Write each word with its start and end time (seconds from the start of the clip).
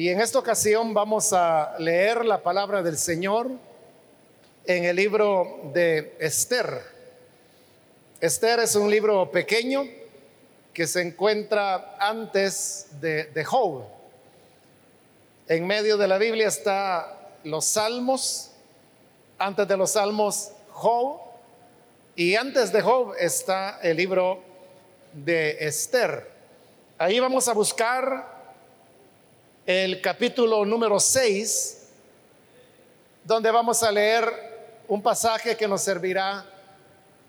Y 0.00 0.08
en 0.08 0.18
esta 0.18 0.38
ocasión 0.38 0.94
vamos 0.94 1.34
a 1.34 1.74
leer 1.78 2.24
la 2.24 2.42
palabra 2.42 2.82
del 2.82 2.96
Señor 2.96 3.50
en 4.64 4.86
el 4.86 4.96
libro 4.96 5.60
de 5.74 6.16
Esther. 6.18 6.82
Esther 8.18 8.60
es 8.60 8.76
un 8.76 8.90
libro 8.90 9.30
pequeño 9.30 9.86
que 10.72 10.86
se 10.86 11.02
encuentra 11.02 11.98
antes 12.00 12.86
de, 12.98 13.24
de 13.24 13.44
Job. 13.44 13.84
En 15.46 15.66
medio 15.66 15.98
de 15.98 16.08
la 16.08 16.16
Biblia 16.16 16.48
está 16.48 17.34
los 17.44 17.66
salmos, 17.66 18.52
antes 19.38 19.68
de 19.68 19.76
los 19.76 19.90
salmos 19.90 20.52
Job, 20.70 21.20
y 22.16 22.36
antes 22.36 22.72
de 22.72 22.80
Job 22.80 23.16
está 23.18 23.78
el 23.82 23.98
libro 23.98 24.42
de 25.12 25.58
Esther. 25.60 26.26
Ahí 26.96 27.20
vamos 27.20 27.48
a 27.48 27.52
buscar 27.52 28.29
el 29.70 30.00
capítulo 30.00 30.64
número 30.64 30.98
6, 30.98 31.86
donde 33.22 33.52
vamos 33.52 33.84
a 33.84 33.92
leer 33.92 34.24
un 34.88 35.00
pasaje 35.00 35.56
que 35.56 35.68
nos 35.68 35.82
servirá 35.82 36.44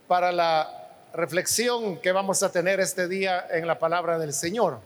para 0.08 0.32
la 0.32 0.90
reflexión 1.14 2.00
que 2.00 2.12
vamos 2.12 2.42
a 2.42 2.52
tener 2.52 2.80
este 2.80 3.08
día 3.08 3.46
en 3.52 3.68
la 3.68 3.78
palabra 3.78 4.18
del 4.18 4.34
Señor. 4.34 4.80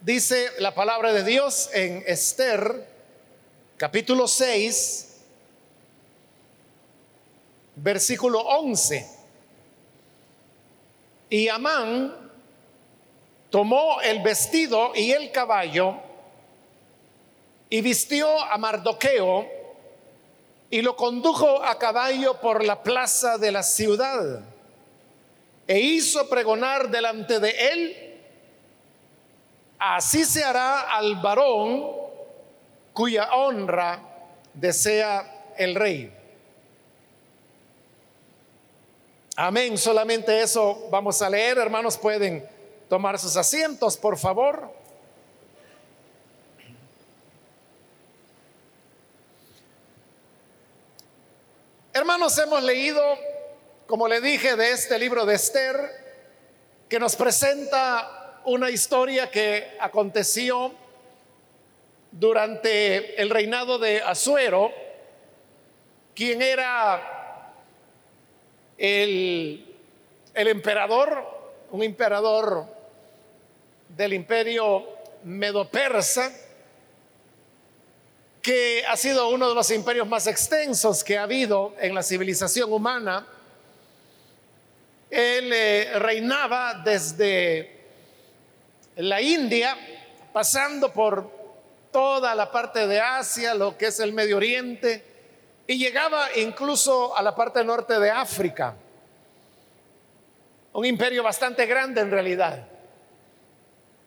Dice 0.00 0.48
la 0.60 0.74
palabra 0.74 1.12
de 1.12 1.24
Dios 1.24 1.68
en 1.74 2.02
Esther, 2.06 2.93
capítulo 3.76 4.28
6, 4.28 5.20
versículo 7.76 8.40
11. 8.40 9.08
Y 11.30 11.48
Amán 11.48 12.14
tomó 13.50 14.00
el 14.00 14.22
vestido 14.22 14.92
y 14.94 15.12
el 15.12 15.30
caballo 15.32 15.96
y 17.70 17.80
vistió 17.80 18.40
a 18.40 18.56
Mardoqueo 18.58 19.48
y 20.70 20.82
lo 20.82 20.96
condujo 20.96 21.62
a 21.62 21.78
caballo 21.78 22.40
por 22.40 22.64
la 22.64 22.82
plaza 22.82 23.38
de 23.38 23.52
la 23.52 23.62
ciudad 23.62 24.40
e 25.66 25.80
hizo 25.80 26.28
pregonar 26.28 26.90
delante 26.90 27.40
de 27.40 27.50
él 27.50 28.04
Así 29.86 30.24
se 30.24 30.42
hará 30.42 30.96
al 30.96 31.16
varón 31.16 32.03
cuya 32.94 33.34
honra 33.34 34.00
desea 34.54 35.52
el 35.58 35.74
rey. 35.74 36.12
Amén. 39.36 39.76
Solamente 39.76 40.40
eso 40.40 40.86
vamos 40.90 41.20
a 41.20 41.28
leer. 41.28 41.58
Hermanos, 41.58 41.98
pueden 41.98 42.48
tomar 42.88 43.18
sus 43.18 43.36
asientos, 43.36 43.96
por 43.96 44.16
favor. 44.16 44.72
Hermanos, 51.92 52.38
hemos 52.38 52.62
leído, 52.62 53.02
como 53.86 54.06
le 54.06 54.20
dije, 54.20 54.54
de 54.56 54.70
este 54.70 54.98
libro 54.98 55.26
de 55.26 55.34
Esther, 55.34 55.76
que 56.88 57.00
nos 57.00 57.16
presenta 57.16 58.40
una 58.44 58.70
historia 58.70 59.30
que 59.30 59.76
aconteció 59.80 60.72
durante 62.18 63.20
el 63.20 63.28
reinado 63.28 63.78
de 63.78 64.00
Azuero, 64.00 64.72
quien 66.14 66.40
era 66.42 67.52
el, 68.78 69.76
el 70.32 70.48
emperador, 70.48 71.24
un 71.72 71.82
emperador 71.82 72.66
del 73.88 74.12
imperio 74.12 74.86
medo-persa, 75.24 76.32
que 78.40 78.84
ha 78.86 78.96
sido 78.96 79.30
uno 79.30 79.48
de 79.48 79.54
los 79.54 79.70
imperios 79.70 80.06
más 80.06 80.28
extensos 80.28 81.02
que 81.02 81.18
ha 81.18 81.24
habido 81.24 81.74
en 81.80 81.94
la 81.94 82.02
civilización 82.02 82.72
humana. 82.72 83.26
Él 85.10 85.50
eh, 85.52 85.98
reinaba 85.98 86.82
desde 86.84 87.80
la 88.96 89.20
India, 89.20 89.76
pasando 90.32 90.92
por 90.92 91.33
toda 91.94 92.34
la 92.34 92.50
parte 92.50 92.88
de 92.88 93.00
Asia, 93.00 93.54
lo 93.54 93.78
que 93.78 93.86
es 93.86 94.00
el 94.00 94.12
Medio 94.12 94.38
Oriente, 94.38 95.04
y 95.64 95.78
llegaba 95.78 96.26
incluso 96.34 97.16
a 97.16 97.22
la 97.22 97.36
parte 97.36 97.62
norte 97.62 98.00
de 98.00 98.10
África. 98.10 98.74
Un 100.72 100.86
imperio 100.86 101.22
bastante 101.22 101.66
grande 101.66 102.00
en 102.00 102.10
realidad. 102.10 102.66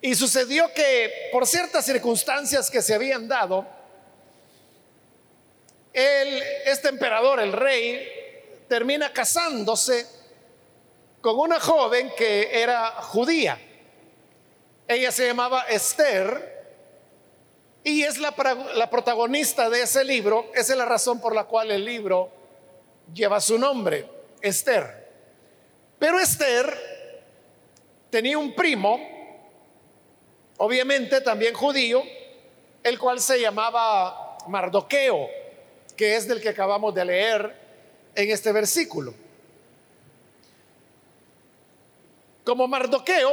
Y 0.02 0.16
sucedió 0.16 0.70
que 0.74 1.30
por 1.32 1.48
ciertas 1.48 1.86
circunstancias 1.86 2.70
que 2.70 2.82
se 2.82 2.94
habían 2.94 3.26
dado, 3.26 3.66
este 5.94 6.90
emperador, 6.90 7.40
el 7.40 7.54
rey, 7.54 8.66
termina 8.68 9.14
casándose 9.14 10.06
con 11.22 11.40
una 11.40 11.62
joven 11.62 12.12
que 12.18 12.50
era 12.52 13.02
judía. 13.02 13.58
Ella 14.90 15.10
se 15.10 15.28
llamaba 15.28 15.62
Esther 15.70 16.57
y 17.88 18.04
es 18.04 18.18
la, 18.18 18.36
protagonista 18.90 19.70
de 19.70 19.84
ese 19.84 20.04
libro. 20.04 20.52
Esa 20.54 20.74
es 20.74 20.78
la 20.78 20.84
razón 20.84 21.22
por 21.22 21.34
la 21.34 21.46
cual 21.46 21.72
el 21.72 21.86
libro 21.86 22.30
lleva 23.14 23.40
su 23.40 23.58
nombre, 23.58 24.06
Esther. 24.42 25.08
Pero 25.98 26.20
Esther 26.20 27.24
tenía 28.10 28.38
un 28.38 28.54
primo, 28.54 29.00
obviamente 30.58 31.22
también 31.22 31.54
judío, 31.54 32.04
el 32.84 33.00
cual 33.00 33.22
se 33.22 33.40
llamaba 33.40 34.38
Mardoqueo, 34.50 35.30
que 35.96 36.18
es 36.18 36.28
del 36.28 36.42
que 36.42 36.50
acabamos 36.50 36.94
de 36.94 37.06
leer 37.06 37.56
en 38.16 38.30
este 38.30 38.52
versículo. 38.52 39.14
Como 42.44 42.68
Mardoqueo 42.68 43.32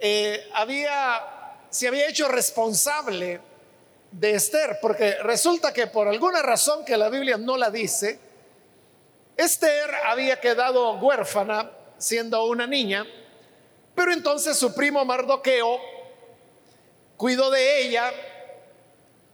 eh, 0.00 0.50
había, 0.52 1.54
se 1.70 1.86
había 1.86 2.08
hecho 2.08 2.26
responsable 2.26 3.46
de 4.10 4.32
Esther, 4.32 4.78
porque 4.80 5.16
resulta 5.22 5.72
que 5.72 5.86
por 5.86 6.08
alguna 6.08 6.42
razón 6.42 6.84
que 6.84 6.96
la 6.96 7.08
Biblia 7.08 7.36
no 7.36 7.56
la 7.56 7.70
dice, 7.70 8.18
Esther 9.36 9.90
había 10.06 10.40
quedado 10.40 10.94
huérfana 10.94 11.70
siendo 11.98 12.44
una 12.44 12.66
niña, 12.66 13.06
pero 13.94 14.12
entonces 14.12 14.56
su 14.56 14.74
primo 14.74 15.04
Mardoqueo 15.04 15.80
cuidó 17.16 17.50
de 17.50 17.82
ella 17.82 18.12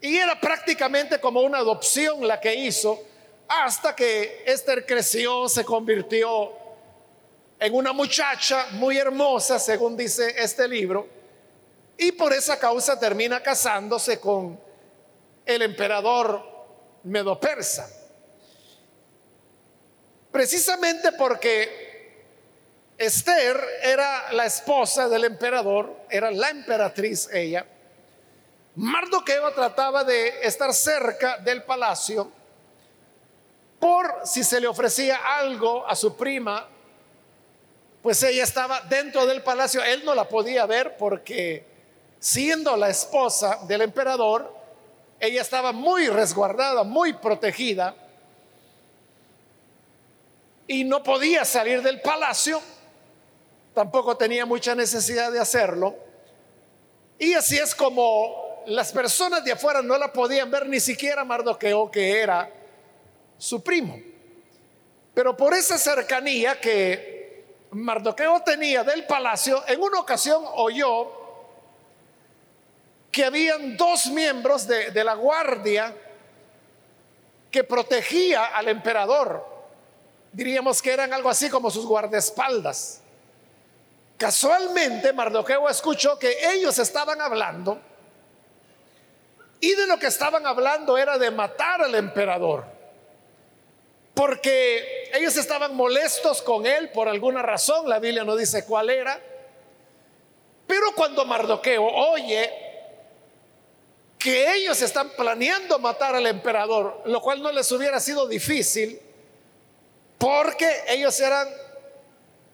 y 0.00 0.16
era 0.16 0.38
prácticamente 0.40 1.20
como 1.20 1.41
una 1.41 1.58
adopción 1.58 2.26
la 2.26 2.41
que 2.41 2.54
hizo 2.54 3.02
hasta 3.48 3.94
que 3.94 4.42
Esther 4.46 4.84
creció, 4.84 5.48
se 5.48 5.64
convirtió 5.64 6.52
en 7.58 7.74
una 7.74 7.92
muchacha 7.92 8.66
muy 8.72 8.98
hermosa, 8.98 9.58
según 9.58 9.96
dice 9.96 10.34
este 10.36 10.66
libro, 10.68 11.08
y 11.97 12.12
por 12.12 12.32
esa 12.32 12.59
causa 12.59 12.99
termina 12.99 13.43
casándose 13.43 14.21
con 14.21 14.60
el 15.47 15.62
emperador 15.62 16.43
medo-persa. 17.05 17.88
Precisamente 20.33 21.12
porque 21.12 22.25
Esther 22.99 23.60
era 23.83 24.33
la 24.33 24.47
esposa 24.47 25.09
del 25.09 25.25
emperador, 25.25 26.06
era 26.10 26.31
la 26.31 26.50
emperatriz 26.50 27.28
ella, 27.33 27.66
Mardoqueo 28.77 29.53
trataba 29.53 30.03
de 30.03 30.41
estar 30.43 30.75
cerca 30.75 31.38
del 31.38 31.62
palacio 31.62 32.31
por 33.78 34.22
si 34.24 34.42
se 34.42 34.60
le 34.60 34.66
ofrecía 34.66 35.21
algo 35.39 35.86
a 35.86 35.95
su 35.95 36.16
prima 36.16 36.68
pues 38.04 38.22
ella 38.22 38.42
estaba 38.42 38.83
dentro 38.83 39.24
del 39.24 39.42
palacio, 39.42 39.83
él 39.83 40.04
no 40.04 40.15
la 40.15 40.28
podía 40.28 40.66
ver 40.66 40.98
porque 40.98 41.65
siendo 42.24 42.74
la 42.78 42.88
esposa 42.88 43.59
del 43.68 43.82
emperador, 43.82 44.50
ella 45.21 45.42
estaba 45.42 45.72
muy 45.72 46.09
resguardada, 46.09 46.82
muy 46.82 47.12
protegida 47.12 47.94
y 50.66 50.84
no 50.84 51.03
podía 51.03 51.44
salir 51.44 51.82
del 51.82 52.00
palacio, 52.00 52.62
tampoco 53.74 54.16
tenía 54.16 54.47
mucha 54.47 54.74
necesidad 54.74 55.30
de 55.32 55.38
hacerlo. 55.38 55.97
Y 57.18 57.34
así 57.34 57.59
es 57.59 57.74
como 57.74 58.62
las 58.68 58.91
personas 58.91 59.44
de 59.44 59.53
afuera 59.53 59.82
no 59.82 59.98
la 59.98 60.10
podían 60.10 60.50
ver, 60.50 60.66
ni 60.66 60.80
siquiera 60.80 61.24
Mardoqueo, 61.24 61.91
que 61.91 62.22
era 62.22 62.50
su 63.36 63.62
primo. 63.62 64.00
Pero 65.12 65.36
por 65.36 65.53
esa 65.53 65.77
cercanía 65.77 66.59
que 66.59 67.44
Mardoqueo 67.72 68.41
tenía 68.41 68.82
del 68.82 69.04
palacio, 69.04 69.62
en 69.68 69.82
una 69.82 70.00
ocasión 70.00 70.42
oyó 70.54 71.23
que 73.15 73.25
habían 73.25 73.77
dos 73.77 74.07
miembros 74.07 74.66
de, 74.66 75.05
la 75.05 75.15
guardia 75.15 75.95
que 77.49 77.63
protegía 77.63 78.47
al 78.47 78.66
emperador. 78.66 79.47
Diríamos 80.33 80.83
que 80.83 80.93
eran 80.93 81.13
algo 81.13 81.31
así 81.31 81.49
como 81.49 81.71
sus 81.71 81.87
guardaespaldas. 81.87 83.03
Casualmente 84.19 85.13
Mardoqueo 85.13 85.69
escuchó 85.69 86.19
que 86.19 86.37
ellos 86.55 86.77
estaban 86.81 87.21
hablando 87.21 87.81
y 89.61 89.72
de 89.77 89.87
lo 89.87 89.97
que 89.97 90.09
estaban 90.09 90.45
hablando 90.45 90.99
era 90.99 91.16
de 91.16 91.31
matar 91.31 91.83
al 91.83 91.95
emperador. 91.95 92.65
Porque 94.13 95.13
ellos 95.15 95.37
estaban 95.37 95.77
molestos 95.77 96.43
con 96.43 96.66
él 96.66 96.91
por 96.91 97.09
alguna 97.09 97.43
razón, 97.43 97.89
la 97.89 98.01
Biblia 98.01 98.25
no 98.25 98.34
dice 98.34 98.65
cuál 98.65 98.91
era. 98.91 99.21
Pero 100.66 100.87
cuando 100.97 101.25
Mardoqueo 101.25 101.84
oye 101.84 102.64
que 104.24 104.54
ellos 104.54 104.80
están 104.80 105.10
planeando 105.10 105.78
matar 105.78 106.15
al 106.15 106.26
emperador, 106.26 107.03
lo 107.04 107.21
cual 107.21 107.42
no 107.42 107.53
les 107.53 107.71
hubiera 107.72 108.00
sido 108.00 108.26
difícil, 108.26 108.98
porque 110.16 110.66
ellos 110.88 111.21
eran 111.21 111.47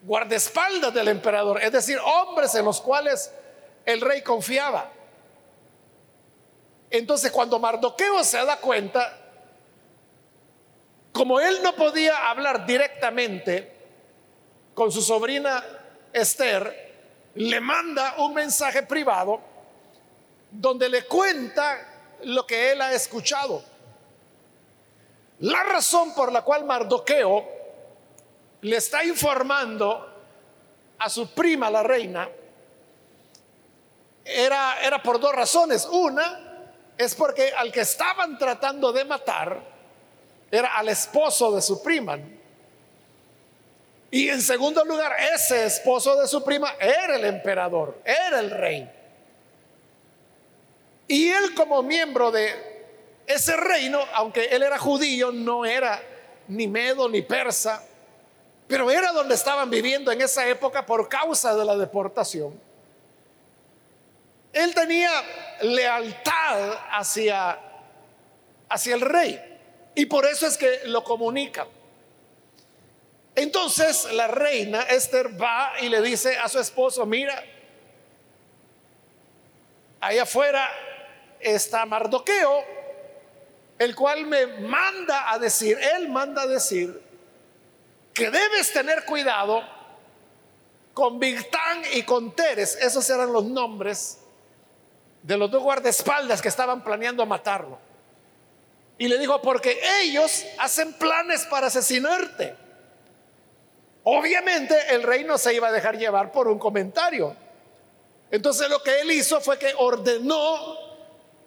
guardaespaldas 0.02 0.92
del 0.92 1.06
emperador, 1.06 1.62
es 1.62 1.70
decir, 1.70 1.96
hombres 2.00 2.56
en 2.56 2.64
los 2.64 2.80
cuales 2.80 3.30
el 3.86 4.00
rey 4.00 4.20
confiaba. 4.20 4.90
Entonces 6.90 7.30
cuando 7.30 7.60
Mardoqueo 7.60 8.24
se 8.24 8.44
da 8.44 8.56
cuenta, 8.56 9.16
como 11.12 11.38
él 11.38 11.62
no 11.62 11.76
podía 11.76 12.30
hablar 12.30 12.66
directamente 12.66 13.72
con 14.74 14.90
su 14.90 15.02
sobrina 15.02 15.62
Esther, 16.12 16.90
le 17.36 17.60
manda 17.60 18.16
un 18.18 18.34
mensaje 18.34 18.82
privado 18.82 19.49
donde 20.50 20.88
le 20.88 21.04
cuenta 21.04 22.16
lo 22.24 22.46
que 22.46 22.72
él 22.72 22.80
ha 22.80 22.92
escuchado. 22.92 23.62
La 25.40 25.62
razón 25.62 26.14
por 26.14 26.32
la 26.32 26.42
cual 26.42 26.64
Mardoqueo 26.64 27.48
le 28.62 28.76
está 28.76 29.04
informando 29.04 30.06
a 30.98 31.08
su 31.08 31.30
prima, 31.30 31.70
la 31.70 31.82
reina, 31.82 32.28
era, 34.24 34.80
era 34.82 35.02
por 35.02 35.18
dos 35.18 35.34
razones. 35.34 35.86
Una 35.86 36.66
es 36.98 37.14
porque 37.14 37.52
al 37.56 37.72
que 37.72 37.80
estaban 37.80 38.36
tratando 38.36 38.92
de 38.92 39.04
matar 39.06 39.60
era 40.50 40.76
al 40.76 40.88
esposo 40.88 41.52
de 41.52 41.62
su 41.62 41.82
prima. 41.82 42.18
Y 44.10 44.28
en 44.28 44.42
segundo 44.42 44.84
lugar, 44.84 45.14
ese 45.34 45.64
esposo 45.64 46.20
de 46.20 46.26
su 46.26 46.44
prima 46.44 46.74
era 46.80 47.16
el 47.16 47.24
emperador, 47.24 48.02
era 48.04 48.40
el 48.40 48.50
rey. 48.50 48.99
Y 51.10 51.28
él 51.28 51.56
como 51.56 51.82
miembro 51.82 52.30
de 52.30 52.54
ese 53.26 53.56
reino, 53.56 53.98
aunque 54.14 54.44
él 54.44 54.62
era 54.62 54.78
judío, 54.78 55.32
no 55.32 55.64
era 55.64 56.00
ni 56.46 56.68
medo 56.68 57.08
ni 57.08 57.20
persa, 57.20 57.84
pero 58.68 58.88
era 58.92 59.10
donde 59.10 59.34
estaban 59.34 59.68
viviendo 59.68 60.12
en 60.12 60.20
esa 60.20 60.46
época 60.46 60.86
por 60.86 61.08
causa 61.08 61.56
de 61.56 61.64
la 61.64 61.76
deportación. 61.76 62.60
Él 64.52 64.72
tenía 64.72 65.10
lealtad 65.62 66.78
hacia, 66.92 67.58
hacia 68.68 68.94
el 68.94 69.00
rey 69.00 69.58
y 69.96 70.06
por 70.06 70.24
eso 70.26 70.46
es 70.46 70.56
que 70.56 70.82
lo 70.84 71.02
comunica. 71.02 71.66
Entonces 73.34 74.12
la 74.12 74.28
reina 74.28 74.82
Esther 74.82 75.42
va 75.42 75.72
y 75.80 75.88
le 75.88 76.02
dice 76.02 76.38
a 76.38 76.48
su 76.48 76.60
esposo, 76.60 77.04
mira, 77.04 77.42
allá 80.00 80.22
afuera 80.22 80.70
está 81.40 81.86
Mardoqueo, 81.86 82.64
el 83.78 83.94
cual 83.94 84.26
me 84.26 84.46
manda 84.46 85.30
a 85.30 85.38
decir, 85.38 85.78
él 85.96 86.08
manda 86.08 86.42
a 86.42 86.46
decir 86.46 87.00
que 88.12 88.30
debes 88.30 88.72
tener 88.72 89.04
cuidado 89.04 89.62
con 90.92 91.18
Bigtán 91.18 91.82
y 91.94 92.02
con 92.02 92.34
Teres, 92.34 92.76
esos 92.76 93.08
eran 93.08 93.32
los 93.32 93.44
nombres 93.44 94.18
de 95.22 95.36
los 95.36 95.50
dos 95.50 95.62
guardaespaldas 95.62 96.42
que 96.42 96.48
estaban 96.48 96.82
planeando 96.82 97.24
matarlo. 97.26 97.78
Y 98.98 99.08
le 99.08 99.16
dijo, 99.18 99.40
porque 99.40 99.80
ellos 100.02 100.44
hacen 100.58 100.92
planes 100.92 101.46
para 101.46 101.68
asesinarte. 101.68 102.54
Obviamente 104.04 104.74
el 104.90 105.02
rey 105.02 105.24
no 105.24 105.38
se 105.38 105.54
iba 105.54 105.68
a 105.68 105.72
dejar 105.72 105.96
llevar 105.96 106.32
por 106.32 106.48
un 106.48 106.58
comentario. 106.58 107.34
Entonces 108.30 108.68
lo 108.68 108.82
que 108.82 109.00
él 109.00 109.10
hizo 109.10 109.40
fue 109.40 109.58
que 109.58 109.72
ordenó 109.78 110.89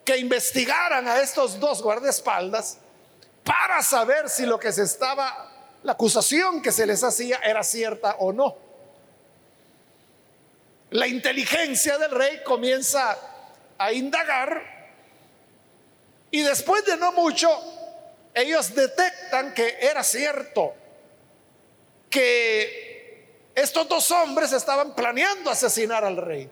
que 0.05 0.17
investigaran 0.17 1.07
a 1.07 1.21
estos 1.21 1.59
dos 1.59 1.81
guardaespaldas 1.81 2.77
para 3.43 3.81
saber 3.81 4.29
si 4.29 4.45
lo 4.45 4.59
que 4.59 4.71
se 4.71 4.83
estaba, 4.83 5.51
la 5.83 5.93
acusación 5.93 6.61
que 6.61 6.71
se 6.71 6.85
les 6.85 7.03
hacía 7.03 7.37
era 7.43 7.63
cierta 7.63 8.15
o 8.19 8.31
no. 8.31 8.55
La 10.91 11.07
inteligencia 11.07 11.97
del 11.97 12.11
rey 12.11 12.43
comienza 12.43 13.17
a 13.77 13.91
indagar 13.91 14.61
y 16.31 16.41
después 16.41 16.85
de 16.85 16.97
no 16.97 17.11
mucho 17.11 17.49
ellos 18.33 18.73
detectan 18.73 19.53
que 19.53 19.77
era 19.81 20.03
cierto 20.03 20.73
que 22.09 23.51
estos 23.55 23.87
dos 23.87 24.09
hombres 24.11 24.51
estaban 24.51 24.95
planeando 24.95 25.49
asesinar 25.49 26.03
al 26.03 26.17
rey. 26.17 26.49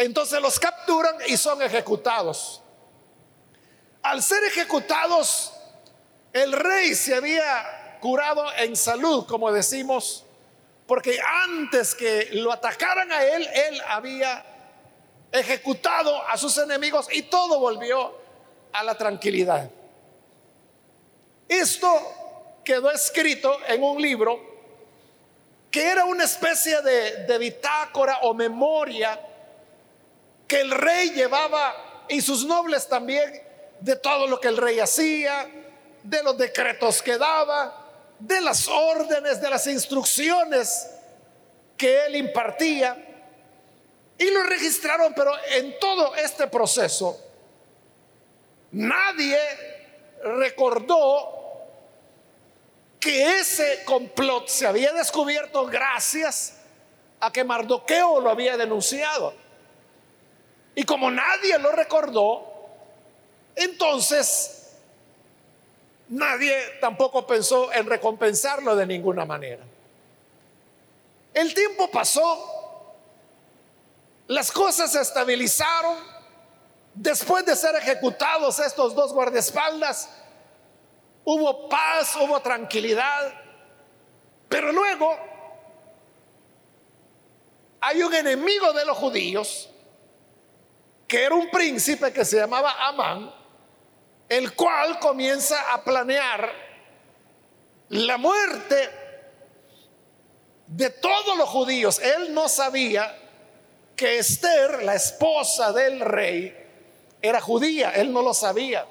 Entonces 0.00 0.40
los 0.40 0.58
capturan 0.58 1.16
y 1.26 1.36
son 1.36 1.60
ejecutados. 1.60 2.62
Al 4.02 4.22
ser 4.22 4.42
ejecutados, 4.44 5.52
el 6.32 6.52
rey 6.52 6.94
se 6.94 7.14
había 7.14 7.98
curado 8.00 8.50
en 8.56 8.76
salud, 8.76 9.26
como 9.26 9.52
decimos, 9.52 10.24
porque 10.86 11.20
antes 11.44 11.94
que 11.94 12.30
lo 12.32 12.50
atacaran 12.50 13.12
a 13.12 13.22
él, 13.24 13.46
él 13.46 13.82
había 13.88 14.42
ejecutado 15.32 16.26
a 16.28 16.38
sus 16.38 16.56
enemigos 16.56 17.06
y 17.12 17.24
todo 17.24 17.60
volvió 17.60 18.14
a 18.72 18.82
la 18.82 18.96
tranquilidad. 18.96 19.70
Esto 21.46 22.60
quedó 22.64 22.90
escrito 22.90 23.58
en 23.68 23.82
un 23.82 24.00
libro 24.00 24.40
que 25.70 25.86
era 25.86 26.06
una 26.06 26.24
especie 26.24 26.80
de, 26.80 27.36
bitácora 27.36 28.20
o 28.22 28.32
memoria 28.32 29.26
que 30.50 30.62
el 30.62 30.72
rey 30.72 31.10
llevaba 31.10 32.06
y 32.08 32.20
sus 32.20 32.44
nobles 32.44 32.88
también 32.88 33.40
de 33.78 33.94
todo 33.94 34.26
lo 34.26 34.40
que 34.40 34.48
el 34.48 34.56
rey 34.56 34.80
hacía, 34.80 35.48
de 36.02 36.22
los 36.24 36.36
decretos 36.36 37.00
que 37.02 37.16
daba, 37.16 37.86
de 38.18 38.40
las 38.40 38.66
órdenes, 38.66 39.40
de 39.40 39.48
las 39.48 39.64
instrucciones 39.68 40.90
que 41.76 42.04
él 42.06 42.16
impartía. 42.16 42.96
Y 44.18 44.28
lo 44.32 44.42
registraron, 44.42 45.14
pero 45.14 45.32
en 45.52 45.78
todo 45.78 46.16
este 46.16 46.48
proceso, 46.48 47.16
nadie 48.72 49.38
recordó 50.24 51.68
que 52.98 53.38
ese 53.38 53.84
complot 53.84 54.48
se 54.48 54.66
había 54.66 54.92
descubierto 54.94 55.64
gracias 55.66 56.56
a 57.20 57.30
que 57.30 57.44
Mardoqueo 57.44 58.20
lo 58.20 58.30
había 58.30 58.56
denunciado. 58.56 59.48
Y 60.74 60.84
como 60.84 61.10
nadie 61.10 61.58
lo 61.58 61.72
recordó, 61.72 62.46
entonces 63.56 64.76
nadie 66.08 66.54
tampoco 66.80 67.26
pensó 67.26 67.72
en 67.72 67.86
recompensarlo 67.86 68.76
de 68.76 68.86
ninguna 68.86 69.24
manera. 69.24 69.64
El 71.34 71.54
tiempo 71.54 71.90
pasó 71.90 72.60
las 74.30 74.52
cosas 74.52 74.92
se 74.92 75.00
estabilizaron. 75.00 75.96
Después 76.94 77.44
de 77.44 77.56
ser 77.56 77.74
ejecutados 77.74 78.60
estos 78.60 78.94
dos 78.94 79.12
guardaespaldas, 79.12 80.08
hubo 81.24 81.68
paz, 81.68 82.14
hubo 82.14 82.40
tranquilidad. 82.40 83.34
Pero 84.48 84.70
luego 84.70 85.18
hay 87.80 88.04
un 88.04 88.14
enemigo 88.14 88.72
de 88.72 88.84
los 88.84 88.96
judíos, 88.96 89.68
que 91.10 91.24
era 91.24 91.34
un 91.34 91.50
príncipe 91.50 92.12
que 92.12 92.24
se 92.24 92.36
llamaba 92.36 92.86
Amán, 92.86 93.34
el 94.28 94.54
cual 94.54 95.00
comienza 95.00 95.72
a 95.72 95.82
planear 95.82 96.52
la 97.88 98.16
muerte 98.16 98.90
de 100.68 100.90
todos 100.90 101.36
los 101.36 101.48
judíos. 101.48 101.98
Él 101.98 102.32
no 102.32 102.48
sabía 102.48 103.12
que 103.96 104.18
Esther, 104.18 104.84
la 104.84 104.94
esposa 104.94 105.72
del 105.72 105.98
rey, 105.98 106.56
era 107.20 107.40
judía, 107.40 107.90
él 107.90 108.12
no 108.12 108.22
lo 108.22 108.32
sabía. 108.32 108.86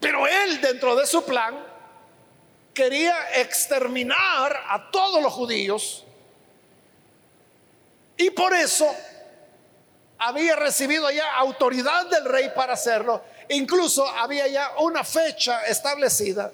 Pero 0.00 0.26
él 0.26 0.58
dentro 0.62 0.96
de 0.96 1.06
su 1.06 1.22
plan 1.22 1.66
quería 2.72 3.38
exterminar 3.38 4.56
a 4.66 4.90
todos 4.90 5.22
los 5.22 5.34
judíos 5.34 6.06
y 8.16 8.30
por 8.30 8.54
eso 8.54 8.90
había 10.18 10.56
recibido 10.56 11.10
ya 11.10 11.34
autoridad 11.36 12.06
del 12.06 12.24
rey 12.24 12.50
para 12.54 12.74
hacerlo 12.74 13.22
Incluso 13.48 14.06
había 14.06 14.46
ya 14.46 14.72
una 14.78 15.04
fecha 15.04 15.64
establecida 15.66 16.52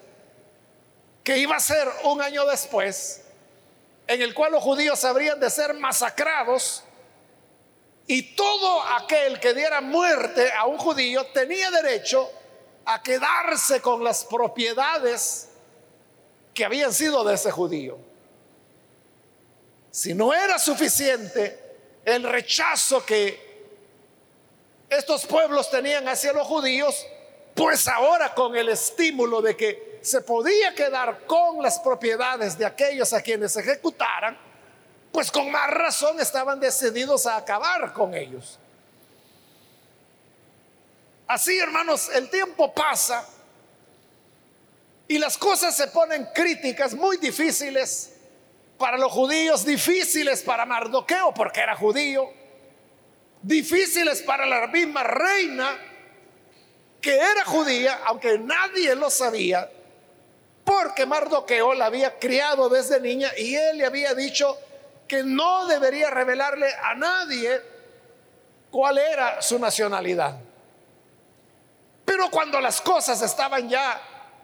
que 1.25 1.39
iba 1.39 1.57
a 1.57 1.61
ser 1.61 1.89
un 2.05 2.21
año 2.23 2.47
después, 2.47 3.23
en 4.07 4.23
el 4.23 4.35
cual 4.35 4.53
los 4.53 4.63
judíos 4.63 5.05
habrían 5.05 5.41
de 5.41 5.51
ser 5.51 5.75
masacrados 5.75 6.85
y 8.07 8.35
todo 8.35 8.83
aquel 8.83 9.41
que 9.41 9.55
diera 9.55 9.81
muerte 9.81 10.53
a 10.53 10.67
un 10.67 10.77
judío 10.77 11.27
tenía 11.29 11.71
derecho 11.71 12.31
a 12.85 13.03
quedarse 13.03 13.81
con 13.81 14.05
las 14.05 14.25
propiedades 14.25 15.49
que 16.53 16.65
habían 16.65 16.93
sido 16.93 17.25
de 17.25 17.35
ese 17.35 17.51
judío. 17.51 17.99
Si 19.91 20.13
no 20.15 20.35
era 20.35 20.59
suficiente 20.59 21.59
el 22.05 22.23
rechazo 22.25 23.05
que 23.05 23.44
estos 24.97 25.27
pueblos 25.27 25.71
tenían 25.71 26.07
hacia 26.09 26.33
los 26.33 26.47
judíos, 26.47 27.07
pues 27.55 27.87
ahora 27.89 28.35
con 28.35 28.57
el 28.57 28.69
estímulo 28.69 29.41
de 29.41 29.57
que 29.57 29.99
se 30.03 30.21
podía 30.21 30.75
quedar 30.75 31.27
con 31.27 31.63
las 31.63 31.79
propiedades 31.79 32.59
de 32.59 32.67
aquellos 32.67 33.13
a 33.13 33.23
quienes 33.23 33.57
ejecutaran, 33.57 34.37
pues 35.13 35.31
con 35.31 35.51
más 35.51 35.71
razón 35.71 36.21
estaban 36.21 36.61
decididos 36.61 37.27
a 37.27 37.37
acabar 37.37 37.93
con 37.93 38.15
ellos. 38.15 38.59
Así, 41.27 41.59
hermanos, 41.59 42.11
el 42.15 42.29
tiempo 42.29 42.75
pasa 42.75 43.27
y 45.09 45.19
las 45.19 45.39
cosas 45.39 45.75
se 45.77 45.87
ponen 45.89 46.29
críticas, 46.35 46.95
muy 46.95 47.17
difíciles 47.17 48.13
para 48.77 48.99
los 48.99 49.11
judíos, 49.13 49.65
difíciles 49.65 50.43
para 50.43 50.67
Mardoqueo 50.67 51.33
porque 51.33 51.61
era 51.61 51.77
judío, 51.77 52.31
difíciles 53.45 54.23
para 54.23 54.47
la 54.47 54.67
misma 54.67 55.03
reina 55.03 55.79
que 57.01 57.15
era 57.15 57.45
judía, 57.45 58.01
aunque 58.07 58.39
nadie 58.39 58.95
lo 58.95 59.11
sabía, 59.11 59.71
porque 60.65 61.05
Mardoqueo 61.05 61.75
la 61.75 61.87
había 61.87 62.19
criado 62.19 62.71
desde 62.71 62.99
niña 62.99 63.31
y 63.37 63.55
él 63.55 63.77
le 63.77 63.85
había 63.85 64.15
dicho 64.15 64.59
que 65.07 65.23
no 65.23 65.67
debería 65.67 66.09
revelarle 66.09 66.67
a 66.83 66.95
nadie 66.95 67.61
cuál 68.71 68.97
era 68.97 69.43
su 69.43 69.59
nacionalidad. 69.59 70.41
Pero 72.07 72.31
cuando 72.31 72.59
las 72.63 72.81
cosas 72.81 73.21
estaban 73.21 73.69
ya 73.69 74.01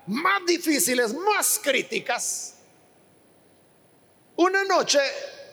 más 0.07 0.45
difíciles, 0.47 1.14
más 1.14 1.59
críticas, 1.62 2.57
una 4.37 4.64
noche 4.64 5.00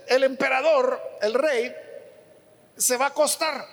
el 0.08 0.24
emperador, 0.24 1.01
el 1.22 1.34
rey, 1.34 1.74
se 2.77 2.98
va 2.98 3.05
a 3.05 3.10
acostar. 3.10 3.67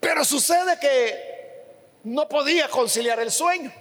Pero 0.00 0.24
sucede 0.24 0.78
que 0.80 1.34
no 2.04 2.28
podía 2.28 2.68
conciliar 2.68 3.20
el 3.20 3.30
sueño. 3.30 3.72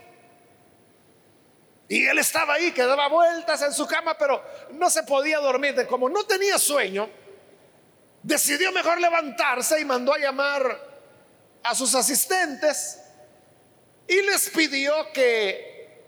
Y 1.88 2.06
él 2.06 2.18
estaba 2.20 2.56
ahí, 2.56 2.72
que 2.72 2.84
daba 2.84 3.08
vueltas 3.08 3.62
en 3.62 3.74
su 3.74 3.86
cama, 3.86 4.18
pero 4.18 4.44
no 4.72 4.90
se 4.90 5.04
podía 5.04 5.40
dormir. 5.40 5.76
De 5.76 5.86
como 5.86 6.10
no 6.10 6.24
tenía 6.26 6.58
sueño, 6.58 7.10
decidió 8.22 8.72
mejor 8.72 9.00
levantarse 9.00 9.80
y 9.80 9.86
mandó 9.86 10.14
a 10.14 10.18
llamar 10.18 10.94
a 11.62 11.76
sus 11.76 11.94
asistentes 11.96 13.00
y 14.08 14.22
les 14.22 14.50
pidió 14.50 15.12
que 15.14 16.02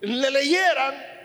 le 0.00 0.30
leyeran 0.30 1.16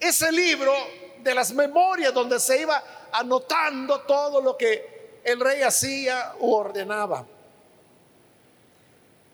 ese 0.00 0.30
libro 0.32 0.72
de 1.20 1.34
las 1.34 1.52
memorias 1.52 2.12
donde 2.12 2.38
se 2.38 2.60
iba 2.60 2.82
anotando 3.18 4.00
todo 4.02 4.40
lo 4.40 4.56
que 4.56 5.20
el 5.24 5.40
rey 5.40 5.62
hacía 5.62 6.34
u 6.38 6.52
ordenaba. 6.52 7.26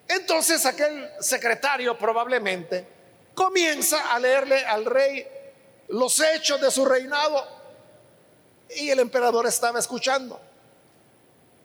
Entonces 0.09 0.65
aquel 0.67 1.11
secretario 1.21 1.97
probablemente 1.99 2.87
comienza 3.35 4.13
a 4.13 4.19
leerle 4.19 4.65
al 4.65 4.85
rey 4.85 5.27
los 5.89 6.21
hechos 6.21 6.61
de 6.61 6.71
su 6.71 6.85
reinado 6.85 7.47
y 8.77 8.91
el 8.91 9.01
emperador 9.01 9.47
estaba 9.47 9.79
escuchando. 9.79 10.41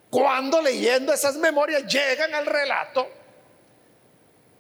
Cuando 0.10 0.62
leyendo 0.62 1.14
esas 1.14 1.36
memorias 1.36 1.86
llegan 1.86 2.34
al 2.34 2.46
relato 2.46 3.08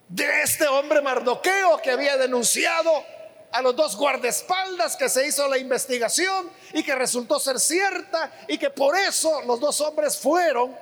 de 0.09 0.41
este 0.41 0.67
hombre 0.67 1.01
Mardoqueo 1.01 1.81
que 1.81 1.91
había 1.91 2.17
denunciado 2.17 3.05
a 3.57 3.61
los 3.63 3.75
dos 3.75 3.95
guardaespaldas 3.95 4.95
que 4.95 5.09
se 5.09 5.25
hizo 5.25 5.47
la 5.47 5.57
investigación 5.57 6.47
y 6.73 6.83
que 6.83 6.93
resultó 6.93 7.39
ser 7.39 7.59
cierta 7.59 8.31
y 8.47 8.59
que 8.59 8.69
por 8.69 8.95
eso 8.95 9.41
los 9.47 9.59
dos 9.59 9.81
hombres 9.81 10.15
fueron 10.15 10.77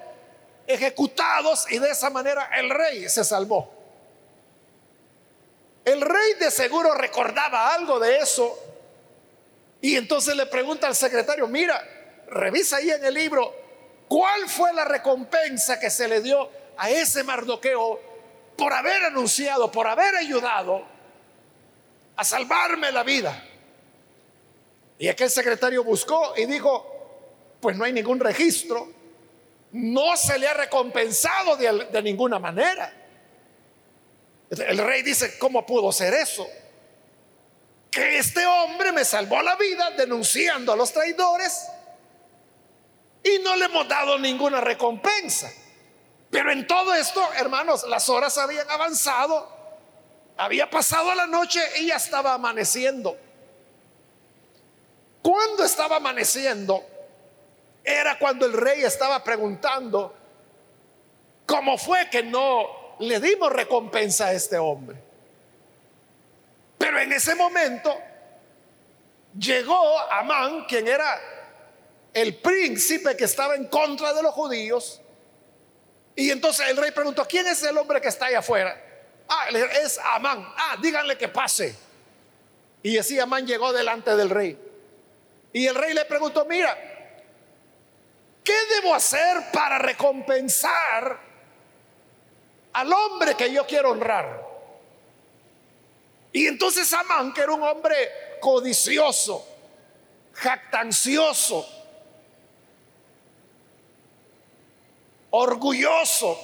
ejecutados 0.67 1.71
y 1.71 1.79
de 1.79 1.91
esa 1.91 2.09
manera 2.09 2.49
el 2.53 2.69
rey 2.69 3.07
se 3.07 3.23
salvó. 3.23 3.71
El 5.85 6.01
rey 6.01 6.33
de 6.37 6.51
seguro 6.51 6.93
recordaba 6.95 7.73
algo 7.73 7.97
de 7.97 8.17
eso 8.17 8.59
y 9.79 9.95
entonces 9.95 10.35
le 10.35 10.45
pregunta 10.45 10.87
al 10.87 10.95
secretario, 10.95 11.47
mira, 11.47 11.81
revisa 12.27 12.75
ahí 12.75 12.89
en 12.89 13.05
el 13.05 13.13
libro, 13.13 13.55
¿cuál 14.09 14.49
fue 14.49 14.73
la 14.73 14.83
recompensa 14.83 15.79
que 15.79 15.89
se 15.89 16.09
le 16.09 16.19
dio 16.19 16.49
a 16.75 16.89
ese 16.89 17.23
Mardoqueo 17.23 18.01
por 18.57 18.73
haber 18.73 19.05
anunciado, 19.05 19.71
por 19.71 19.87
haber 19.87 20.13
ayudado 20.17 20.94
a 22.15 22.23
salvarme 22.23 22.91
la 22.91 23.03
vida. 23.03 23.43
Y 24.97 25.07
aquel 25.07 25.29
secretario 25.29 25.83
buscó 25.83 26.33
y 26.37 26.45
dijo, 26.45 27.57
pues 27.59 27.75
no 27.75 27.83
hay 27.83 27.93
ningún 27.93 28.19
registro, 28.19 28.91
no 29.71 30.15
se 30.15 30.39
le 30.39 30.47
ha 30.47 30.53
recompensado 30.53 31.57
de, 31.57 32.01
ninguna 32.01 32.39
manera. 32.39 32.93
El 34.49 34.77
rey 34.77 35.01
dice, 35.01 35.37
¿cómo 35.37 35.65
pudo 35.65 35.91
ser 35.91 36.13
eso? 36.13 36.47
Que 37.91 38.17
este 38.17 38.45
hombre 38.45 38.91
me 38.91 39.03
salvó 39.03 39.41
la 39.41 39.55
vida 39.55 39.91
denunciando 39.91 40.71
a 40.71 40.75
los 40.75 40.93
traidores 40.93 41.65
y 43.23 43.39
no 43.39 43.55
le 43.55 43.65
hemos 43.65 43.87
dado 43.87 44.17
ninguna 44.19 44.61
recompensa. 44.61 45.51
Pero 46.29 46.51
en 46.51 46.67
todo 46.67 46.93
esto, 46.93 47.21
hermanos, 47.33 47.85
las 47.87 48.07
horas 48.09 48.37
habían 48.37 48.69
avanzado 48.69 49.54
había 50.37 50.69
pasado 50.69 51.13
la 51.15 51.27
noche 51.27 51.61
y 51.79 51.87
ya 51.87 51.95
estaba 51.95 52.33
amaneciendo. 52.33 53.17
Cuando 55.21 55.63
estaba 55.63 55.97
amaneciendo, 55.97 56.83
era 57.83 58.19
cuando 58.19 58.45
el 58.45 58.53
rey 58.53 58.83
estaba 58.83 59.23
preguntando, 59.23 60.15
¿cómo 61.45 61.77
fue 61.77 62.09
que 62.09 62.23
no 62.23 62.95
le 62.99 63.19
dimos 63.19 63.51
recompensa 63.51 64.27
a 64.27 64.33
este 64.33 64.57
hombre? 64.57 64.97
Pero 66.77 66.99
en 66.99 67.11
ese 67.13 67.33
momento 67.35 67.95
llegó 69.37 69.99
Amán, 70.11 70.65
quien 70.65 70.87
era 70.87 71.19
el 72.13 72.35
príncipe 72.35 73.15
que 73.17 73.25
estaba 73.25 73.55
en 73.55 73.65
contra 73.65 74.13
de 74.13 74.21
los 74.21 74.33
judíos, 74.33 75.01
y 76.15 76.31
entonces 76.31 76.67
el 76.69 76.77
rey 76.77 76.91
preguntó, 76.91 77.25
¿quién 77.25 77.45
es 77.47 77.61
el 77.63 77.77
hombre 77.77 77.99
que 77.99 78.07
está 78.07 78.27
ahí 78.27 78.35
afuera? 78.35 78.81
Ah, 79.27 79.47
es 79.49 79.99
Amán. 79.99 80.47
Ah, 80.57 80.77
díganle 80.81 81.17
que 81.17 81.27
pase. 81.27 81.75
Y 82.83 82.97
así 82.97 83.19
Amán 83.19 83.47
llegó 83.47 83.73
delante 83.73 84.15
del 84.15 84.29
rey. 84.29 84.57
Y 85.53 85.65
el 85.65 85.75
rey 85.75 85.93
le 85.93 86.05
preguntó, 86.05 86.45
mira, 86.45 86.77
¿qué 88.43 88.53
debo 88.75 88.93
hacer 88.93 89.51
para 89.51 89.79
recompensar 89.79 91.19
al 92.73 92.93
hombre 92.93 93.35
que 93.35 93.51
yo 93.51 93.65
quiero 93.65 93.91
honrar? 93.91 94.45
Y 96.31 96.45
entonces 96.47 96.91
Amán, 96.93 97.33
que 97.33 97.41
era 97.41 97.53
un 97.53 97.63
hombre 97.63 98.37
codicioso, 98.41 99.47
jactancioso, 100.33 101.65
orgulloso, 105.31 106.37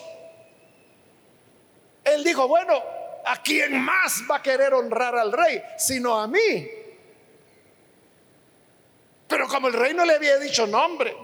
él 2.04 2.24
dijo, 2.24 2.48
bueno, 2.48 2.82
¿a 3.26 3.42
quién 3.42 3.80
más 3.80 4.24
va 4.30 4.38
a 4.38 4.42
querer 4.42 4.74
honrar 4.74 5.16
al 5.16 5.32
rey 5.32 5.62
sino 5.78 6.20
a 6.20 6.28
mí? 6.28 6.70
Pero 9.28 9.48
como 9.48 9.68
el 9.68 9.74
rey 9.74 9.94
no 9.94 10.06
le 10.06 10.16
había 10.16 10.38
dicho 10.38 10.68
nombre, 10.68 11.16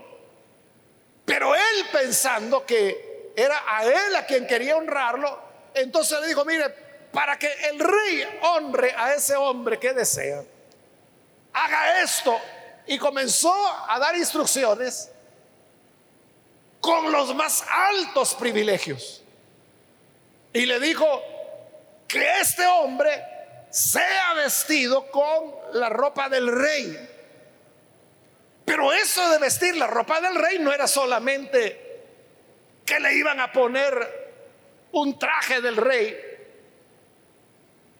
pero 1.25 1.53
él 1.53 1.85
pensando 1.91 2.65
que 2.65 3.33
era 3.35 3.63
a 3.67 3.85
él 3.85 4.15
a 4.15 4.25
quien 4.25 4.47
quería 4.47 4.77
honrarlo, 4.77 5.39
entonces 5.73 6.19
le 6.21 6.27
dijo, 6.27 6.45
mire, 6.45 6.69
para 7.11 7.37
que 7.37 7.51
el 7.69 7.79
rey 7.79 8.39
honre 8.43 8.93
a 8.95 9.13
ese 9.13 9.35
hombre 9.35 9.77
que 9.77 9.93
desea, 9.93 10.43
haga 11.53 12.01
esto. 12.01 12.39
Y 12.87 12.97
comenzó 12.97 13.53
a 13.89 13.99
dar 13.99 14.15
instrucciones 14.15 15.11
con 16.79 17.11
los 17.11 17.35
más 17.35 17.65
altos 17.69 18.33
privilegios. 18.35 19.21
Y 20.57 20.65
le 20.65 20.79
dijo 20.79 21.05
que 22.07 22.39
este 22.41 22.65
hombre 22.65 23.11
sea 23.69 24.33
vestido 24.33 25.05
con 25.11 25.53
la 25.73 25.87
ropa 25.87 26.29
del 26.29 26.47
rey. 26.51 27.09
Pero 28.65 28.91
eso 28.91 29.29
de 29.29 29.37
vestir 29.37 29.77
la 29.77 29.85
ropa 29.85 30.19
del 30.19 30.33
rey 30.33 30.57
no 30.57 30.73
era 30.73 30.87
solamente 30.87 32.01
que 32.83 32.99
le 32.99 33.13
iban 33.13 33.39
a 33.39 33.51
poner 33.51 34.89
un 34.93 35.19
traje 35.19 35.61
del 35.61 35.77
rey. 35.77 36.17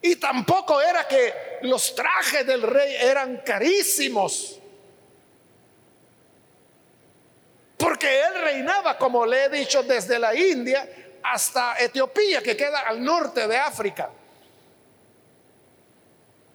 Y 0.01 0.15
tampoco 0.15 0.81
era 0.81 1.07
que 1.07 1.59
los 1.61 1.93
trajes 1.93 2.43
del 2.43 2.63
rey 2.63 2.95
eran 2.95 3.37
carísimos. 3.45 4.59
Porque 7.77 8.19
él 8.19 8.41
reinaba, 8.41 8.97
como 8.97 9.27
le 9.27 9.43
he 9.43 9.49
dicho, 9.49 9.83
desde 9.83 10.17
la 10.17 10.33
India 10.33 10.89
hasta 11.31 11.77
Etiopía, 11.79 12.41
que 12.41 12.55
queda 12.55 12.81
al 12.81 13.03
norte 13.03 13.47
de 13.47 13.57
África. 13.57 14.09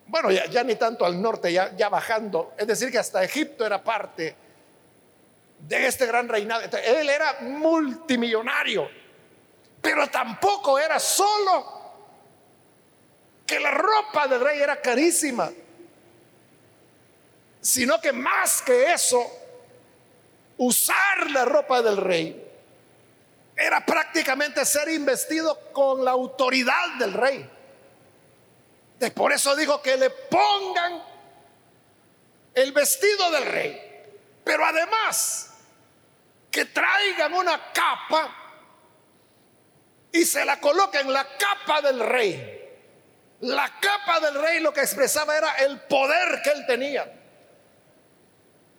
Bueno, 0.06 0.30
ya, 0.30 0.62
ni 0.64 0.74
tanto 0.76 1.04
al 1.06 1.20
norte, 1.20 1.52
ya, 1.52 1.88
bajando. 1.88 2.54
Es 2.58 2.66
decir, 2.66 2.90
que 2.90 2.98
hasta 2.98 3.22
Egipto 3.24 3.64
era 3.64 3.82
parte 3.82 4.36
de 5.58 5.86
este 5.86 6.06
gran 6.06 6.28
reinado. 6.28 6.62
Él 6.84 7.08
era 7.08 7.38
multimillonario, 7.40 8.90
pero 9.80 10.08
tampoco 10.08 10.78
era 10.78 10.98
solo 10.98 11.80
que 13.46 13.58
la 13.58 13.70
ropa 13.70 14.26
del 14.26 14.40
rey 14.40 14.60
era 14.60 14.80
carísima, 14.80 15.50
sino 17.60 18.00
que 18.00 18.12
más 18.12 18.60
que 18.62 18.92
eso, 18.92 19.24
usar 20.58 21.30
la 21.30 21.44
ropa 21.44 21.80
del 21.82 21.96
rey 21.96 22.51
era 23.62 23.86
prácticamente 23.86 24.64
ser 24.64 24.88
investido 24.88 25.72
con 25.72 26.04
la 26.04 26.10
autoridad 26.10 26.96
del 26.98 27.12
rey. 27.12 27.50
Por 29.14 29.32
eso 29.32 29.54
dijo 29.54 29.80
que 29.80 29.96
le 29.96 30.10
pongan 30.10 31.02
el 32.54 32.72
vestido 32.72 33.30
del 33.30 33.44
rey, 33.46 34.04
pero 34.44 34.64
además 34.64 35.50
que 36.50 36.66
traigan 36.66 37.32
una 37.34 37.72
capa 37.72 38.36
y 40.12 40.24
se 40.24 40.44
la 40.44 40.60
coloquen 40.60 41.12
la 41.12 41.26
capa 41.36 41.80
del 41.80 42.00
rey. 42.00 42.58
La 43.40 43.80
capa 43.80 44.20
del 44.20 44.40
rey 44.40 44.60
lo 44.60 44.72
que 44.72 44.80
expresaba 44.80 45.36
era 45.36 45.54
el 45.56 45.80
poder 45.82 46.42
que 46.42 46.50
él 46.50 46.66
tenía. 46.66 47.12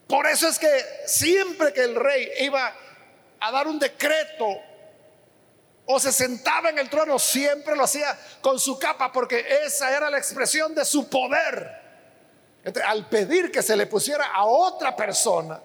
Por 0.07 0.27
eso 0.27 0.47
es 0.47 0.59
que 0.59 0.85
siempre 1.05 1.73
que 1.73 1.83
el 1.83 1.95
rey 1.95 2.29
iba 2.41 2.73
a 3.39 3.51
dar 3.51 3.67
un 3.67 3.79
decreto 3.79 4.61
o 5.85 5.99
se 5.99 6.11
sentaba 6.11 6.69
en 6.69 6.79
el 6.79 6.89
trono, 6.89 7.19
siempre 7.19 7.75
lo 7.75 7.83
hacía 7.83 8.17
con 8.41 8.59
su 8.59 8.79
capa 8.79 9.11
porque 9.11 9.45
esa 9.65 9.95
era 9.95 10.09
la 10.09 10.17
expresión 10.17 10.73
de 10.73 10.85
su 10.85 11.09
poder. 11.09 11.81
al 12.85 13.09
pedir 13.09 13.51
que 13.51 13.61
se 13.61 13.75
le 13.75 13.87
pusiera 13.87 14.27
a 14.27 14.45
otra 14.45 14.95
persona, 14.95 15.59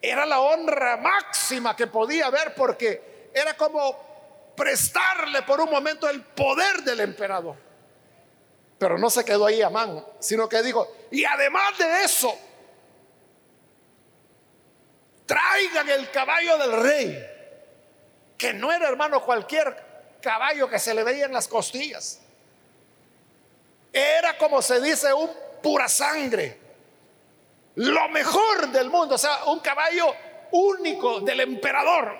era 0.00 0.24
la 0.24 0.40
honra 0.40 0.96
máxima 0.96 1.76
que 1.76 1.88
podía 1.88 2.26
haber 2.26 2.54
porque 2.54 3.30
era 3.34 3.54
como 3.54 4.52
prestarle 4.56 5.42
por 5.42 5.60
un 5.60 5.70
momento 5.70 6.08
el 6.08 6.22
poder 6.22 6.82
del 6.82 7.00
emperador. 7.00 7.56
Pero 8.78 8.96
no 8.96 9.10
se 9.10 9.24
quedó 9.24 9.46
ahí 9.46 9.60
a 9.60 9.68
mano, 9.68 10.08
sino 10.20 10.48
que 10.48 10.62
dijo, 10.62 10.90
y 11.10 11.24
además 11.24 11.76
de 11.76 12.04
eso, 12.04 12.34
traigan 15.26 15.88
el 15.90 16.10
caballo 16.10 16.56
del 16.58 16.80
rey 16.80 17.37
que 18.38 18.54
no 18.54 18.72
era 18.72 18.88
hermano 18.88 19.20
cualquier 19.20 19.76
caballo 20.22 20.68
que 20.70 20.78
se 20.78 20.94
le 20.94 21.02
veía 21.02 21.26
en 21.26 21.32
las 21.32 21.48
costillas. 21.48 22.20
Era 23.92 24.38
como 24.38 24.62
se 24.62 24.80
dice 24.80 25.12
un 25.12 25.30
pura 25.60 25.88
sangre. 25.88 26.56
Lo 27.74 28.08
mejor 28.08 28.68
del 28.68 28.90
mundo, 28.90 29.16
o 29.16 29.18
sea, 29.18 29.44
un 29.46 29.58
caballo 29.58 30.14
único 30.52 31.20
del 31.20 31.40
emperador. 31.40 32.16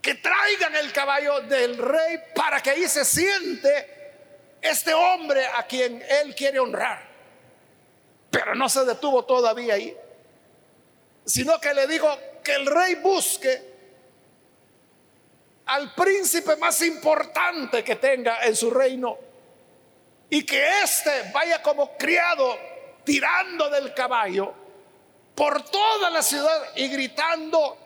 Que 0.00 0.14
traigan 0.14 0.74
el 0.76 0.90
caballo 0.92 1.40
del 1.40 1.76
rey 1.76 2.18
para 2.34 2.62
que 2.62 2.70
ahí 2.70 2.88
se 2.88 3.04
siente 3.04 4.56
este 4.62 4.94
hombre 4.94 5.46
a 5.46 5.66
quien 5.66 6.02
él 6.08 6.34
quiere 6.34 6.58
honrar. 6.58 7.06
Pero 8.30 8.54
no 8.54 8.68
se 8.70 8.86
detuvo 8.86 9.24
todavía 9.24 9.74
ahí, 9.74 9.94
sino 11.26 11.60
que 11.60 11.74
le 11.74 11.86
dijo 11.86 12.08
que 12.42 12.54
el 12.54 12.66
rey 12.66 12.94
busque 12.96 13.67
al 15.68 15.94
príncipe 15.94 16.56
más 16.56 16.80
importante 16.82 17.84
que 17.84 17.96
tenga 17.96 18.42
en 18.42 18.56
su 18.56 18.70
reino 18.70 19.18
y 20.30 20.44
que 20.44 20.82
éste 20.82 21.30
vaya 21.32 21.62
como 21.62 21.96
criado 21.96 22.58
tirando 23.04 23.68
del 23.68 23.92
caballo 23.92 24.54
por 25.34 25.62
toda 25.70 26.08
la 26.10 26.22
ciudad 26.22 26.74
y 26.74 26.88
gritando, 26.88 27.76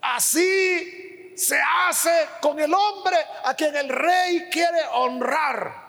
así 0.00 1.32
se 1.36 1.58
hace 1.86 2.28
con 2.40 2.58
el 2.58 2.74
hombre 2.74 3.16
a 3.44 3.54
quien 3.54 3.74
el 3.76 3.88
rey 3.88 4.48
quiere 4.50 4.82
honrar, 4.92 5.86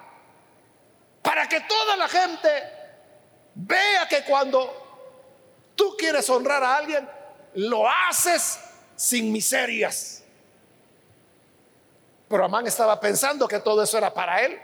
para 1.24 1.50
que 1.50 1.62
toda 1.62 1.96
la 1.96 2.08
gente 2.08 2.50
vea 3.56 4.08
que 4.08 4.24
cuando 4.24 5.74
tú 5.76 5.96
quieres 5.98 6.30
honrar 6.30 6.64
a 6.64 6.78
alguien, 6.78 7.10
lo 7.56 7.90
haces 7.90 8.60
sin 8.96 9.32
miserias. 9.32 10.24
Pero 12.28 12.46
Amán 12.46 12.68
estaba 12.68 13.00
pensando 13.00 13.48
que 13.48 13.60
todo 13.60 13.84
eso 13.84 13.98
era 13.98 14.14
para 14.14 14.42
él. 14.44 14.60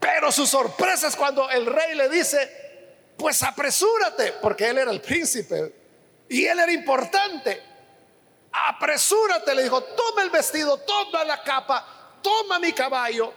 Pero 0.00 0.32
su 0.32 0.46
sorpresa 0.46 1.08
es 1.08 1.16
cuando 1.16 1.48
el 1.50 1.66
rey 1.66 1.94
le 1.94 2.08
dice, 2.08 3.12
pues 3.16 3.42
apresúrate, 3.42 4.32
porque 4.42 4.68
él 4.68 4.78
era 4.78 4.90
el 4.90 5.00
príncipe 5.00 5.74
y 6.28 6.44
él 6.44 6.58
era 6.58 6.72
importante. 6.72 7.62
Apresúrate, 8.52 9.54
le 9.54 9.62
dijo, 9.62 9.82
toma 9.82 10.22
el 10.22 10.30
vestido, 10.30 10.78
toma 10.78 11.24
la 11.24 11.42
capa, 11.42 12.18
toma 12.22 12.58
mi 12.58 12.72
caballo 12.72 13.32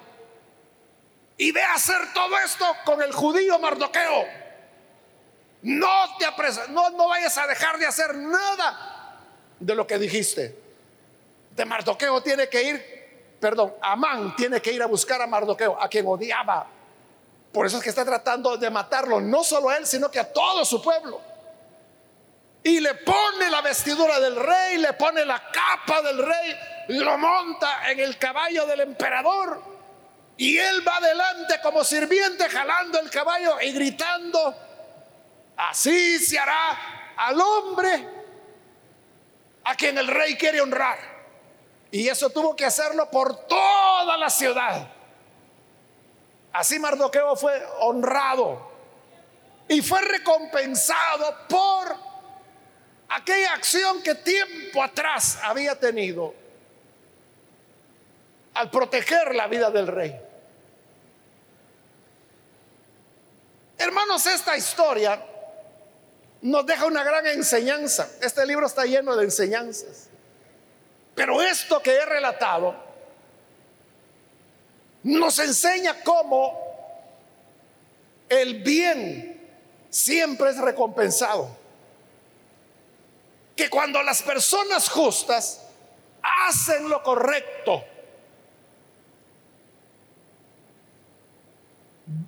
y 1.38 1.52
ve 1.52 1.62
a 1.62 1.76
hacer 1.76 2.14
todo 2.14 2.38
esto 2.40 2.66
con 2.84 3.02
el 3.02 3.14
judío 3.14 3.60
Mardoqueo. 3.60 4.26
No 5.62 6.18
te 6.18 6.26
apresas, 6.26 6.70
no, 6.70 6.90
no 6.92 7.10
vayas 7.10 7.38
a 7.38 7.48
dejar 7.48 7.78
de 7.78 7.86
hacer 7.86 8.16
nada 8.16 9.20
de 9.60 9.76
lo 9.76 9.86
que 9.86 9.98
dijiste 9.98 10.69
de 11.60 11.66
Mardoqueo 11.66 12.24
tiene 12.24 12.48
que 12.48 12.64
ir, 12.64 13.38
perdón, 13.38 13.76
Amán 13.82 14.34
tiene 14.38 14.62
que 14.62 14.72
ir 14.72 14.82
a 14.82 14.86
buscar 14.86 15.22
a 15.22 15.28
Mardoqueo, 15.28 15.78
a 15.78 15.90
quien 15.90 16.08
odiaba. 16.08 16.66
Por 17.52 17.66
eso 17.66 17.78
es 17.78 17.84
que 17.84 17.90
está 17.90 18.06
tratando 18.06 18.56
de 18.56 18.70
matarlo, 18.70 19.20
no 19.20 19.44
solo 19.44 19.68
a 19.68 19.76
él, 19.76 19.86
sino 19.86 20.10
que 20.10 20.20
a 20.20 20.32
todo 20.32 20.64
su 20.64 20.82
pueblo. 20.82 21.20
Y 22.64 22.80
le 22.80 22.94
pone 22.94 23.50
la 23.50 23.62
vestidura 23.62 24.22
del 24.22 24.38
rey, 24.38 24.78
le 24.78 24.94
pone 24.94 25.26
la 25.26 25.52
capa 25.52 26.02
del 26.02 26.26
rey, 26.26 26.56
lo 26.88 27.18
monta 27.18 27.92
en 27.92 28.00
el 28.00 28.18
caballo 28.18 28.66
del 28.66 28.80
emperador. 28.80 29.62
Y 30.38 30.58
él 30.58 30.88
va 30.88 30.96
adelante 30.96 31.60
como 31.62 31.84
sirviente 31.84 32.48
jalando 32.50 33.02
el 33.02 33.10
caballo 33.10 33.60
y 33.60 33.74
gritando, 33.74 34.56
así 35.58 36.20
se 36.20 36.40
hará 36.40 37.16
al 37.18 37.42
hombre 37.42 38.08
a 39.66 39.76
quien 39.76 39.98
el 39.98 40.08
rey 40.08 40.38
quiere 40.38 40.62
honrar. 40.62 41.19
Y 41.92 42.08
eso 42.08 42.30
tuvo 42.30 42.56
que 42.56 42.66
hacerlo 42.66 43.10
por 43.10 43.48
toda 43.48 44.18
la 44.18 44.30
ciudad. 44.30 44.88
Así 46.52 46.80
Mardoqueo 46.80 47.36
fue 47.36 47.64
honrado 47.80 48.70
y 49.68 49.82
fue 49.82 50.02
recompensado 50.02 51.36
por 51.48 51.96
aquella 53.10 53.54
acción 53.54 54.02
que 54.02 54.16
tiempo 54.16 54.84
atrás 54.84 55.40
había 55.44 55.80
tenido 55.80 56.34
al 58.54 58.70
proteger 58.70 59.36
la 59.36 59.48
vida 59.48 59.72
del 59.72 59.88
rey. 59.88 60.20
Hermanos, 63.78 64.26
esta 64.26 64.58
historia 64.58 65.24
nos 66.42 66.66
deja 66.66 66.86
una 66.86 67.04
gran 67.04 67.26
enseñanza. 67.28 68.10
Este 68.22 68.46
libro 68.46 68.66
está 68.66 68.86
lleno 68.86 69.16
de 69.16 69.24
enseñanzas. 69.24 70.09
Pero 71.20 71.42
esto 71.42 71.84
que 71.84 71.94
he 71.94 72.06
relatado 72.06 72.74
nos 75.04 75.38
enseña 75.40 76.02
cómo 76.02 76.58
el 78.30 78.64
bien 78.64 79.50
siempre 79.90 80.52
es 80.52 80.58
recompensado. 80.58 81.58
Que 83.54 83.70
cuando 83.70 84.02
las 84.02 84.22
personas 84.22 84.88
justas 84.88 85.66
hacen 86.22 86.88
lo 86.88 87.04
correcto, 87.04 87.84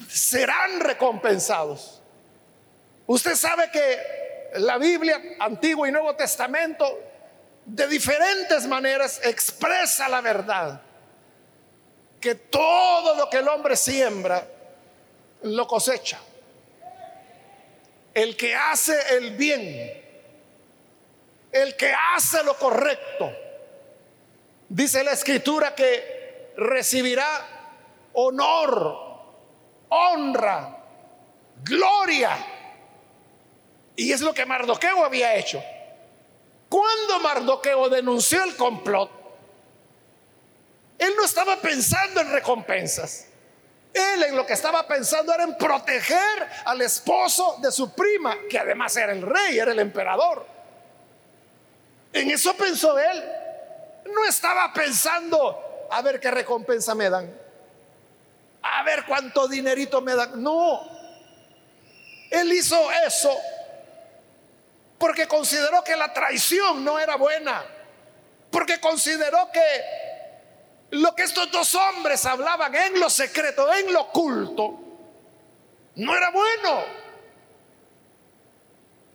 serán 0.09 0.81
recompensados. 0.81 2.01
Usted 3.07 3.35
sabe 3.35 3.71
que 3.71 4.59
la 4.59 4.77
Biblia, 4.77 5.21
Antiguo 5.39 5.87
y 5.87 5.93
Nuevo 5.93 6.13
Testamento, 6.17 7.10
de 7.65 7.87
diferentes 7.87 8.67
maneras 8.67 9.21
expresa 9.23 10.09
la 10.09 10.21
verdad. 10.21 10.81
Que 12.19 12.35
todo 12.35 13.15
lo 13.15 13.29
que 13.29 13.37
el 13.37 13.47
hombre 13.47 13.75
siembra, 13.75 14.47
lo 15.43 15.67
cosecha. 15.67 16.19
El 18.13 18.35
que 18.37 18.53
hace 18.53 19.17
el 19.17 19.31
bien 19.31 20.01
el 21.51 21.75
que 21.75 21.93
hace 22.15 22.43
lo 22.43 22.55
correcto, 22.57 23.31
dice 24.69 25.03
la 25.03 25.11
escritura 25.11 25.75
que 25.75 26.53
recibirá 26.57 27.27
honor, 28.13 28.97
honra, 29.89 30.77
gloria. 31.63 32.37
Y 33.95 34.11
es 34.11 34.21
lo 34.21 34.33
que 34.33 34.45
Mardoqueo 34.45 35.03
había 35.03 35.35
hecho. 35.35 35.61
Cuando 36.71 37.19
Mardoqueo 37.19 37.89
denunció 37.89 38.41
el 38.45 38.55
complot, 38.55 39.11
él 40.97 41.13
no 41.17 41.25
estaba 41.25 41.57
pensando 41.57 42.21
en 42.21 42.31
recompensas. 42.31 43.27
Él 43.93 44.23
en 44.23 44.37
lo 44.37 44.45
que 44.45 44.53
estaba 44.53 44.87
pensando 44.87 45.33
era 45.33 45.43
en 45.43 45.57
proteger 45.57 46.47
al 46.63 46.81
esposo 46.81 47.57
de 47.61 47.73
su 47.73 47.93
prima, 47.93 48.37
que 48.49 48.57
además 48.57 48.95
era 48.95 49.11
el 49.11 49.21
rey, 49.21 49.59
era 49.59 49.73
el 49.73 49.79
emperador. 49.79 50.45
En 52.13 52.31
eso 52.31 52.55
pensó 52.55 52.97
él. 52.97 53.21
No 54.05 54.23
estaba 54.23 54.71
pensando 54.71 55.89
a 55.91 56.01
ver 56.01 56.21
qué 56.21 56.31
recompensa 56.31 56.95
me 56.95 57.09
dan, 57.09 57.37
a 58.61 58.83
ver 58.83 59.03
cuánto 59.05 59.45
dinerito 59.49 59.99
me 59.99 60.15
dan. 60.15 60.41
No, 60.41 60.87
él 62.29 62.53
hizo 62.53 62.89
eso 63.05 63.37
porque 65.01 65.27
consideró 65.27 65.83
que 65.83 65.95
la 65.95 66.13
traición 66.13 66.85
no 66.85 66.99
era 66.99 67.15
buena, 67.15 67.65
porque 68.51 68.79
consideró 68.79 69.49
que 69.51 69.61
lo 70.91 71.15
que 71.15 71.23
estos 71.23 71.49
dos 71.49 71.73
hombres 71.73 72.23
hablaban 72.27 72.75
en 72.75 72.99
lo 72.99 73.09
secreto, 73.09 73.73
en 73.73 73.91
lo 73.91 74.01
oculto, 74.01 74.79
no 75.95 76.15
era 76.15 76.29
bueno. 76.29 76.83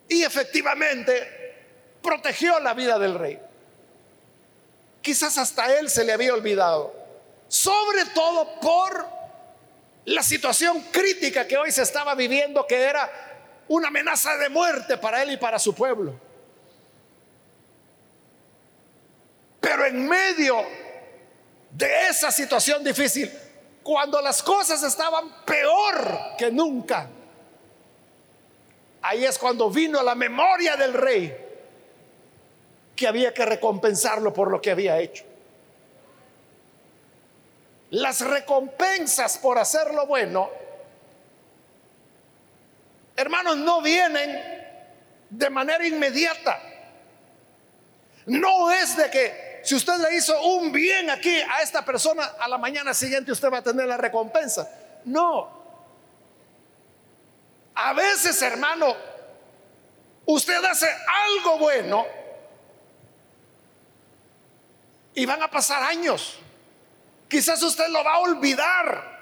Y 0.09 0.25
efectivamente 0.25 1.55
protegió 2.03 2.59
la 2.59 2.75
vida 2.75 2.99
del 2.99 3.17
rey. 3.17 3.39
Quizás 5.01 5.39
hasta 5.39 5.73
él 5.79 5.89
se 5.89 6.03
le 6.03 6.13
había 6.13 6.35
olvidado. 6.35 6.93
Sobre 7.47 8.07
todo 8.07 8.59
por 8.59 9.07
la 10.05 10.25
situación 10.25 10.81
crítica 10.91 11.47
que 11.47 11.57
hoy 11.57 11.71
se 11.71 11.83
estaba 11.83 12.17
viviendo, 12.17 12.67
que 12.67 12.83
era 12.83 13.36
una 13.69 13.89
amenaza 13.89 14.37
de 14.37 14.49
muerte 14.49 14.97
para 14.97 15.23
él 15.23 15.33
y 15.33 15.37
para 15.37 15.59
su 15.59 15.75
pueblo. 15.75 16.15
Pero 19.61 19.85
en 19.85 20.09
medio 20.09 20.65
de 21.71 22.09
esa 22.09 22.31
situación 22.31 22.85
difícil, 22.85 23.31
cuando 23.83 24.21
las 24.21 24.43
cosas 24.43 24.83
estaban 24.83 25.45
peor 25.45 26.37
que 26.39 26.51
nunca, 26.51 27.09
ahí 29.03 29.25
es 29.25 29.39
cuando 29.39 29.71
vino 29.71 30.03
la 30.03 30.15
memoria 30.15 30.77
del 30.77 30.93
rey 30.93 31.37
que 32.95 33.07
había 33.07 33.35
que 33.35 33.45
recompensarlo 33.45 34.33
por 34.33 34.51
lo 34.51 34.61
que 34.61 34.71
había 34.71 34.99
hecho. 34.99 35.25
Las 37.91 38.21
recompensas 38.23 39.39
por 39.39 39.59
hacer 39.59 39.95
lo 39.95 40.07
bueno, 40.07 40.51
hermanos, 43.17 43.57
no 43.57 43.81
vienen 43.83 44.41
de 45.31 45.51
manera 45.51 45.87
inmediata. 45.87 46.61
No 48.27 48.71
es 48.71 48.97
de 48.97 49.11
que 49.11 49.61
si 49.65 49.75
usted 49.75 49.95
le 49.99 50.17
hizo 50.17 50.41
un 50.43 50.71
bien 50.73 51.11
aquí 51.11 51.41
a 51.41 51.63
esta 51.63 51.85
persona, 51.85 52.25
a 52.39 52.49
la 52.49 52.59
mañana 52.59 52.95
siguiente 52.95 53.33
usted 53.33 53.51
va 53.51 53.59
a 53.59 53.63
tener 53.63 53.87
la 53.87 53.97
recompensa. 53.97 54.69
No. 55.05 55.57
A 57.75 57.93
veces, 57.93 58.41
hermano, 58.43 58.97
usted 60.25 60.65
hace 60.65 60.89
algo 60.89 61.59
bueno 61.59 62.07
y 65.15 65.27
van 65.27 65.43
a 65.43 65.51
pasar 65.51 65.83
años. 65.83 66.39
Quizás 67.29 67.63
usted 67.63 67.89
lo 67.89 68.05
va 68.05 68.15
a 68.15 68.19
olvidar. 68.19 69.16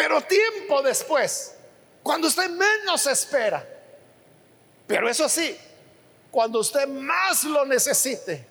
Pero 0.00 0.22
tiempo 0.22 0.80
después, 0.80 1.54
cuando 2.02 2.28
usted 2.28 2.48
menos 2.48 3.06
espera, 3.06 3.62
pero 4.86 5.10
eso 5.10 5.28
sí, 5.28 5.54
cuando 6.30 6.60
usted 6.60 6.88
más 6.88 7.44
lo 7.44 7.66
necesite, 7.66 8.46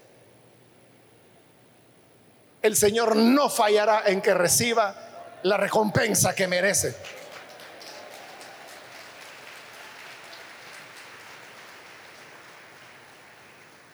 el 2.62 2.76
Señor 2.76 3.16
no 3.16 3.50
fallará 3.50 4.04
en 4.06 4.22
que 4.22 4.36
reciba 4.36 5.40
la 5.42 5.58
recompensa 5.58 6.36
que 6.36 6.48
merece. 6.48 6.96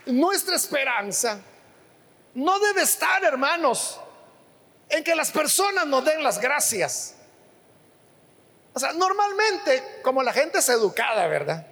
Nuestra 0.07 0.57
esperanza 0.57 1.39
no 2.33 2.59
debe 2.59 2.81
estar, 2.81 3.23
hermanos, 3.23 3.97
en 4.89 5.05
que 5.05 5.15
las 5.15 5.31
personas 5.31 5.87
nos 5.87 6.03
den 6.03 6.21
las 6.21 6.37
gracias. 6.37 7.14
O 8.75 8.79
sea, 8.79 8.91
normalmente, 8.91 10.01
como 10.03 10.21
la 10.21 10.33
gente 10.33 10.59
es 10.59 10.67
educada, 10.67 11.27
¿verdad? 11.27 11.65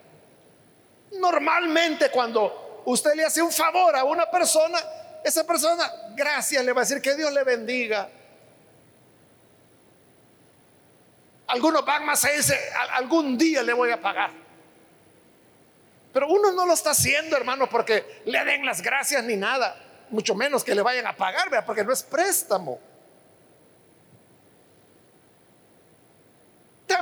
Normalmente 1.20 2.10
cuando 2.10 2.82
usted 2.86 3.14
le 3.14 3.26
hace 3.26 3.42
un 3.42 3.52
favor 3.52 3.94
a 3.94 4.06
una 4.06 4.32
persona, 4.32 4.80
esa 5.22 5.46
persona, 5.46 5.92
gracias, 6.16 6.64
le 6.64 6.72
va 6.72 6.80
a 6.80 6.86
decir 6.86 7.02
que 7.02 7.14
Dios 7.14 7.34
le 7.34 7.44
bendiga. 7.44 8.10
Algunos 11.48 11.86
van 11.86 12.06
más 12.06 12.24
a 12.24 12.30
algún 12.96 13.38
día 13.38 13.62
le 13.64 13.74
voy 13.74 13.92
a 13.92 14.00
pagar. 14.00 14.32
Pero 16.14 16.30
uno 16.30 16.54
no 16.54 16.66
lo 16.66 16.74
está 16.74 16.92
haciendo, 16.92 17.36
hermano, 17.36 17.68
porque 17.68 18.22
le 18.24 18.46
den 18.46 18.66
las 18.66 18.82
gracias 18.82 19.26
ni 19.26 19.36
nada, 19.36 19.76
mucho 20.10 20.36
menos 20.36 20.64
que 20.64 20.74
le 20.74 20.82
vayan 20.82 21.08
a 21.08 21.18
pagar, 21.18 21.50
¿verdad? 21.50 21.66
porque 21.66 21.84
no 21.84 21.92
es 21.92 22.02
préstamo. 22.02 22.93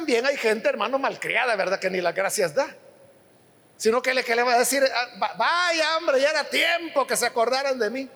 También 0.02 0.26
hay 0.26 0.36
gente, 0.36 0.68
hermano, 0.68 0.98
malcriada, 0.98 1.56
¿verdad? 1.56 1.80
Que 1.80 1.92
ni 1.92 2.02
las 2.02 2.16
gracias 2.16 2.56
da 2.56 2.76
sino 3.82 4.00
que 4.00 4.14
le, 4.14 4.44
va 4.44 4.54
a 4.54 4.60
decir, 4.60 4.84
ah, 4.94 5.34
vaya 5.36 5.98
hombre, 5.98 6.22
ya 6.22 6.30
era 6.30 6.44
tiempo 6.44 7.08
que 7.08 7.18
se 7.18 7.26
acordaran 7.26 7.80
de 7.80 7.90
mí. 7.90 8.08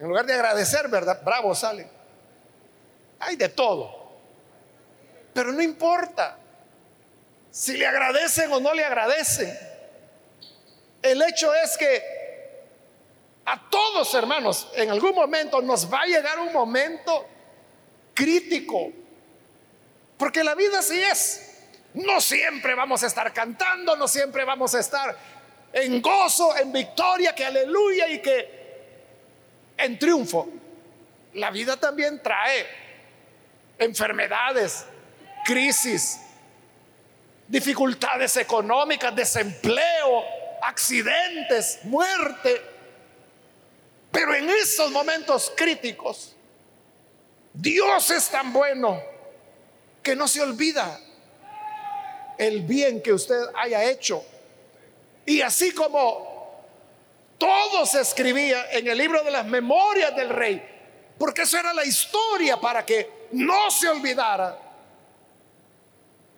En 0.00 0.08
lugar 0.08 0.26
de 0.26 0.34
agradecer, 0.34 0.88
¿verdad? 0.88 1.22
Bravo 1.24 1.54
sale. 1.54 1.88
Hay 3.20 3.36
de 3.36 3.48
todo. 3.48 4.10
Pero 5.32 5.52
no 5.52 5.62
importa 5.62 6.36
si 7.48 7.76
le 7.76 7.86
agradecen 7.86 8.52
o 8.52 8.58
no 8.58 8.74
le 8.74 8.84
agradecen. 8.84 9.56
El 11.00 11.22
hecho 11.22 11.54
es 11.54 11.78
que 11.78 12.02
a 13.44 13.70
todos, 13.70 14.12
hermanos, 14.14 14.68
en 14.74 14.90
algún 14.90 15.14
momento 15.14 15.62
nos 15.62 15.92
va 15.92 16.00
a 16.00 16.06
llegar 16.06 16.40
un 16.40 16.52
momento 16.52 17.24
crítico. 18.14 18.90
Porque 20.22 20.44
la 20.44 20.54
vida 20.54 20.78
así 20.78 21.02
es. 21.02 21.50
No 21.94 22.20
siempre 22.20 22.76
vamos 22.76 23.02
a 23.02 23.08
estar 23.08 23.32
cantando, 23.32 23.96
no 23.96 24.06
siempre 24.06 24.44
vamos 24.44 24.72
a 24.72 24.78
estar 24.78 25.18
en 25.72 26.00
gozo, 26.00 26.56
en 26.56 26.70
victoria, 26.70 27.34
que 27.34 27.44
aleluya 27.44 28.06
y 28.06 28.22
que 28.22 29.74
en 29.76 29.98
triunfo. 29.98 30.48
La 31.34 31.50
vida 31.50 31.76
también 31.76 32.22
trae 32.22 32.64
enfermedades, 33.78 34.84
crisis, 35.44 36.20
dificultades 37.48 38.36
económicas, 38.36 39.16
desempleo, 39.16 40.24
accidentes, 40.62 41.80
muerte. 41.82 42.62
Pero 44.12 44.36
en 44.36 44.48
esos 44.50 44.88
momentos 44.92 45.52
críticos, 45.56 46.36
Dios 47.52 48.08
es 48.12 48.28
tan 48.28 48.52
bueno 48.52 49.10
que 50.02 50.16
no 50.16 50.26
se 50.26 50.40
olvida 50.40 50.98
el 52.38 52.62
bien 52.62 53.02
que 53.02 53.12
usted 53.12 53.40
haya 53.54 53.84
hecho. 53.84 54.24
Y 55.24 55.40
así 55.40 55.72
como 55.72 56.32
todo 57.38 57.86
se 57.86 58.00
escribía 58.00 58.70
en 58.72 58.86
el 58.86 58.98
libro 58.98 59.22
de 59.22 59.30
las 59.30 59.46
memorias 59.46 60.14
del 60.16 60.28
rey, 60.28 60.62
porque 61.18 61.42
eso 61.42 61.58
era 61.58 61.72
la 61.72 61.84
historia 61.84 62.60
para 62.60 62.84
que 62.84 63.28
no 63.32 63.70
se 63.70 63.88
olvidara, 63.88 64.58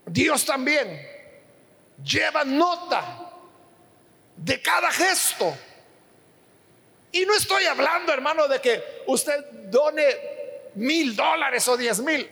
Dios 0.06 0.44
también 0.44 1.08
lleva 2.02 2.44
nota 2.44 3.30
de 4.36 4.60
cada 4.60 4.90
gesto. 4.90 5.56
Y 7.12 7.24
no 7.24 7.34
estoy 7.34 7.64
hablando, 7.64 8.12
hermano, 8.12 8.48
de 8.48 8.60
que 8.60 8.82
usted 9.06 9.44
done 9.70 10.04
mil 10.74 11.14
dólares 11.14 11.66
o 11.68 11.76
diez 11.76 12.00
mil. 12.00 12.28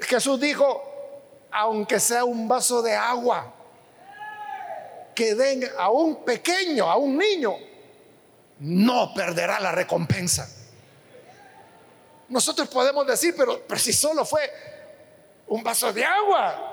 Jesús 0.00 0.40
dijo, 0.40 0.82
aunque 1.50 2.00
sea 2.00 2.24
un 2.24 2.48
vaso 2.48 2.82
de 2.82 2.94
agua, 2.94 3.54
que 5.14 5.34
den 5.34 5.64
a 5.78 5.90
un 5.90 6.24
pequeño, 6.24 6.90
a 6.90 6.96
un 6.96 7.16
niño, 7.16 7.54
no 8.58 9.14
perderá 9.14 9.60
la 9.60 9.72
recompensa. 9.72 10.48
Nosotros 12.28 12.68
podemos 12.68 13.06
decir, 13.06 13.34
pero, 13.36 13.62
si 13.76 13.92
solo 13.92 14.24
fue 14.24 14.50
un 15.46 15.62
vaso 15.62 15.92
de 15.92 16.04
agua, 16.04 16.70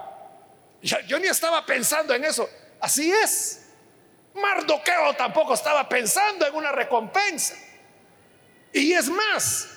Yo, 0.81 1.19
ni 1.19 1.27
estaba 1.27 1.63
pensando 1.63 2.15
en 2.15 2.25
eso. 2.25 2.49
Así 2.79 3.11
es. 3.11 3.67
Mardoqueo 4.33 5.13
tampoco 5.15 5.53
estaba 5.53 5.87
pensando 5.87 6.47
en 6.47 6.55
una 6.55 6.71
recompensa. 6.71 7.55
Y 8.73 8.93
es 8.93 9.07
más, 9.07 9.67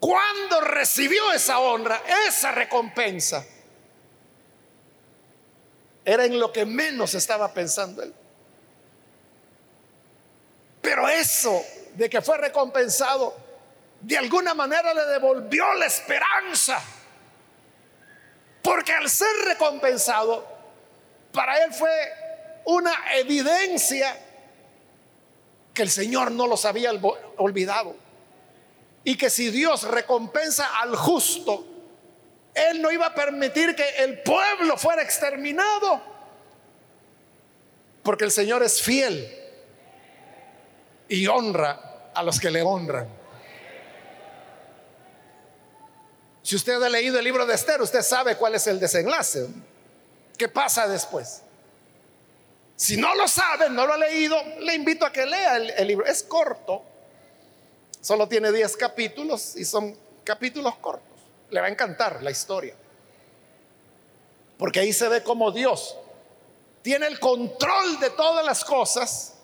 cuando 0.00 0.60
recibió 0.60 1.32
esa 1.32 1.58
honra, 1.58 2.02
esa 2.26 2.52
recompensa, 2.52 3.44
era 6.04 6.24
en 6.24 6.38
lo 6.38 6.52
que 6.52 6.64
menos 6.64 7.14
estaba 7.14 7.52
pensando 7.52 8.02
él. 8.02 8.14
Pero 10.80 11.08
eso 11.08 11.62
de 11.94 12.08
que 12.08 12.22
fue 12.22 12.38
recompensado, 12.38 13.36
de 14.00 14.16
alguna 14.16 14.54
manera 14.54 14.94
le 14.94 15.04
devolvió 15.04 15.74
la 15.74 15.86
esperanza. 15.86 16.80
Porque 18.62 18.92
al 18.92 19.10
ser 19.10 19.34
recompensado, 19.44 20.46
para 21.32 21.62
él 21.64 21.72
fue 21.74 21.90
una 22.64 22.92
evidencia 23.16 24.16
que 25.74 25.82
el 25.82 25.90
Señor 25.90 26.30
no 26.30 26.46
los 26.46 26.64
había 26.64 26.90
olvidado. 27.36 28.07
Y 29.08 29.16
que 29.16 29.30
si 29.30 29.48
Dios 29.48 29.84
recompensa 29.84 30.78
al 30.80 30.94
justo, 30.94 31.64
Él 32.52 32.82
no 32.82 32.92
iba 32.92 33.06
a 33.06 33.14
permitir 33.14 33.74
que 33.74 33.88
el 34.00 34.20
pueblo 34.20 34.76
fuera 34.76 35.00
exterminado. 35.00 35.98
Porque 38.02 38.24
el 38.24 38.30
Señor 38.30 38.62
es 38.62 38.82
fiel 38.82 39.34
y 41.08 41.26
honra 41.26 42.10
a 42.14 42.22
los 42.22 42.38
que 42.38 42.50
le 42.50 42.60
honran. 42.60 43.08
Si 46.42 46.54
usted 46.54 46.82
ha 46.82 46.90
leído 46.90 47.18
el 47.18 47.24
libro 47.24 47.46
de 47.46 47.54
Esther, 47.54 47.80
usted 47.80 48.02
sabe 48.02 48.36
cuál 48.36 48.56
es 48.56 48.66
el 48.66 48.78
desenlace. 48.78 49.48
¿Qué 50.36 50.48
pasa 50.50 50.86
después? 50.86 51.40
Si 52.76 52.98
no 52.98 53.14
lo 53.14 53.26
sabe, 53.26 53.70
no 53.70 53.86
lo 53.86 53.94
ha 53.94 53.98
leído, 53.98 54.36
le 54.60 54.74
invito 54.74 55.06
a 55.06 55.10
que 55.10 55.24
lea 55.24 55.56
el, 55.56 55.86
libro. 55.86 56.04
Es 56.04 56.24
corto, 56.24 56.84
solo 58.00 58.28
tiene 58.28 58.52
10 58.52 58.76
capítulos 58.76 59.56
y 59.56 59.64
son 59.64 59.96
capítulos 60.24 60.76
cortos. 60.76 61.06
Le 61.50 61.60
va 61.60 61.66
a 61.66 61.70
encantar 61.70 62.22
la 62.22 62.30
historia. 62.30 62.74
Porque 64.58 64.80
ahí 64.80 64.92
se 64.92 65.08
ve 65.08 65.22
cómo 65.22 65.50
Dios 65.50 65.96
tiene 66.82 67.06
el 67.06 67.20
control 67.20 68.00
de 68.00 68.10
todas 68.10 68.44
las 68.44 68.64
cosas 68.64 69.34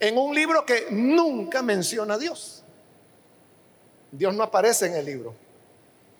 en 0.00 0.16
un 0.16 0.34
libro 0.34 0.64
que 0.64 0.86
nunca 0.90 1.62
menciona 1.62 2.14
a 2.14 2.18
Dios. 2.18 2.62
Dios 4.10 4.34
no 4.34 4.42
aparece 4.42 4.86
en 4.86 4.94
el 4.94 5.04
libro, 5.04 5.34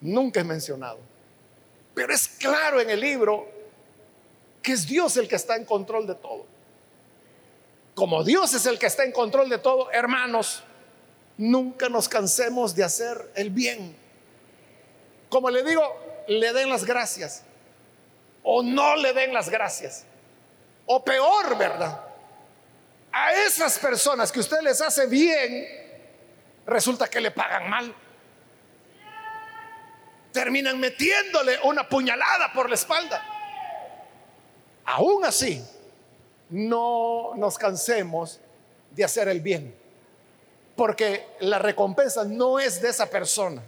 nunca 0.01 0.41
es 0.41 0.47
mencionado. 0.47 0.99
Pero 1.95 2.13
es 2.13 2.29
claro 2.29 2.81
en 2.81 2.91
el 2.91 3.01
libro 3.01 3.49
que 4.63 4.73
es 4.73 4.87
Dios 4.87 5.17
el 5.17 5.29
que 5.29 5.37
está 5.37 5.57
en 5.57 5.65
control 5.65 6.07
de 6.07 6.15
todo. 6.15 6.45
Como 7.95 8.23
Dios 8.23 8.53
es 8.55 8.67
el 8.67 8.79
que 8.79 8.87
está 8.87 9.05
en 9.05 9.13
control 9.13 9.49
de 9.49 9.59
todo, 9.59 9.91
hermanos, 9.91 10.63
nunca 11.39 11.89
nos 11.89 12.09
cansemos 12.09 12.75
de 12.75 12.85
hacer 12.85 13.33
el 13.35 13.49
bien. 13.49 13.97
Como 15.31 15.49
le 15.49 15.63
digo, 15.63 15.83
le 16.29 16.53
den 16.53 16.69
las 16.69 16.85
gracias 16.85 17.43
o 18.43 18.63
no 18.63 18.97
le 18.97 19.15
den 19.15 19.33
las 19.33 19.49
gracias. 19.49 20.05
O 20.85 21.03
peor, 21.03 21.57
¿verdad? 21.57 22.09
a 23.13 23.33
esas 23.33 23.79
personas 23.79 24.31
que 24.31 24.41
usted 24.41 24.61
les 24.63 24.81
hace 24.81 25.07
bien, 25.07 25.67
resulta 26.67 27.09
que 27.09 27.21
le 27.21 27.31
pagan 27.31 27.69
mal. 27.69 27.95
Terminan 30.33 30.79
metiéndole 30.79 31.59
una 31.65 31.89
puñalada 31.89 32.53
por 32.53 32.69
la 32.69 32.75
espalda. 32.75 33.25
Aún 34.85 35.25
así, 35.25 35.65
no 36.51 37.33
nos 37.37 37.59
cansemos 37.59 38.41
de 38.91 39.05
hacer 39.05 39.29
el 39.29 39.41
bien, 39.41 39.75
porque 40.79 41.27
la 41.41 41.59
recompensa 41.59 42.23
no 42.23 42.61
es 42.61 42.81
de 42.81 42.91
esa 42.91 43.11
persona 43.11 43.61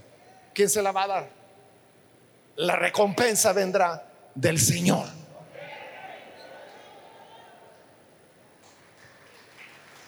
quien 0.54 0.70
se 0.70 0.80
la 0.80 0.92
va 0.92 1.02
a 1.02 1.06
dar. 1.08 1.28
La 2.54 2.76
recompensa 2.76 3.52
vendrá 3.52 4.08
del 4.32 4.60
Señor. 4.60 5.08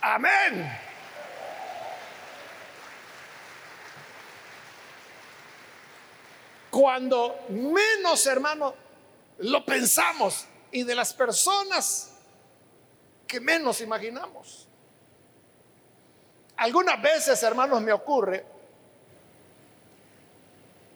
Amén. 0.00 0.78
Cuando 6.70 7.46
menos, 7.48 8.24
hermano, 8.28 8.76
lo 9.38 9.64
pensamos 9.64 10.46
y 10.70 10.84
de 10.84 10.94
las 10.94 11.12
personas 11.12 12.12
que 13.26 13.40
menos 13.40 13.80
imaginamos. 13.80 14.68
Algunas 16.62 17.02
veces, 17.02 17.42
hermanos, 17.42 17.82
me 17.82 17.92
ocurre 17.92 18.44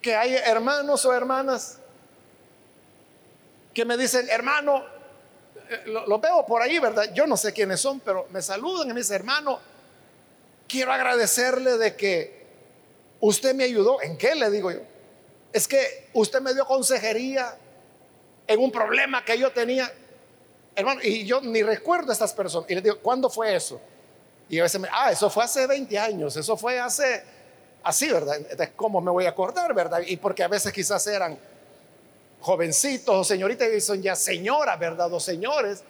que 0.00 0.14
hay 0.14 0.36
hermanos 0.36 1.04
o 1.04 1.12
hermanas 1.12 1.80
que 3.74 3.84
me 3.84 3.96
dicen, 3.96 4.30
hermano, 4.30 4.84
eh, 5.68 5.82
lo, 5.86 6.20
veo 6.20 6.46
por 6.46 6.62
ahí, 6.62 6.78
¿verdad? 6.78 7.12
Yo 7.12 7.26
no 7.26 7.36
sé 7.36 7.52
quiénes 7.52 7.80
son, 7.80 7.98
pero 7.98 8.28
me 8.30 8.42
saludan 8.42 8.90
y 8.90 8.92
me 8.92 9.00
dicen, 9.00 9.16
hermano, 9.16 9.58
quiero 10.68 10.92
agradecerle 10.92 11.76
de 11.78 11.96
que 11.96 12.46
usted 13.18 13.52
me 13.52 13.64
ayudó. 13.64 14.00
¿En 14.00 14.16
qué 14.16 14.36
le 14.36 14.48
digo 14.50 14.70
yo? 14.70 14.82
Es 15.52 15.66
que 15.66 16.10
usted 16.12 16.40
me 16.42 16.54
dio 16.54 16.64
consejería 16.64 17.58
en 18.46 18.60
un 18.60 18.70
problema 18.70 19.24
que 19.24 19.36
yo 19.36 19.50
tenía. 19.50 19.92
Hermano, 20.76 21.00
y 21.02 21.26
yo 21.26 21.40
ni 21.40 21.64
recuerdo 21.64 22.10
a 22.10 22.12
estas 22.12 22.32
personas. 22.34 22.70
Y 22.70 22.76
le 22.76 22.82
digo, 22.82 23.00
¿cuándo 23.00 23.28
fue 23.28 23.56
eso? 23.56 23.80
Y 24.48 24.58
a 24.60 24.62
veces 24.62 24.80
me, 24.80 24.88
ah, 24.92 25.10
eso 25.10 25.28
fue 25.28 25.44
hace 25.44 25.66
20 25.66 25.98
años, 25.98 26.36
eso 26.36 26.56
fue 26.56 26.78
hace, 26.78 27.22
así, 27.82 28.10
¿verdad? 28.10 28.36
Entonces, 28.36 28.70
¿cómo 28.76 29.00
me 29.00 29.10
voy 29.10 29.26
a 29.26 29.30
acordar, 29.30 29.74
verdad? 29.74 30.00
Y 30.06 30.16
porque 30.16 30.42
a 30.42 30.48
veces 30.48 30.72
quizás 30.72 31.06
eran 31.06 31.38
jovencitos 32.40 33.14
o 33.14 33.24
señoritas 33.24 33.68
y 33.72 33.80
son 33.80 34.00
ya 34.00 34.14
señoras, 34.14 34.78
¿verdad? 34.78 35.12
O 35.12 35.18
señores. 35.18 35.82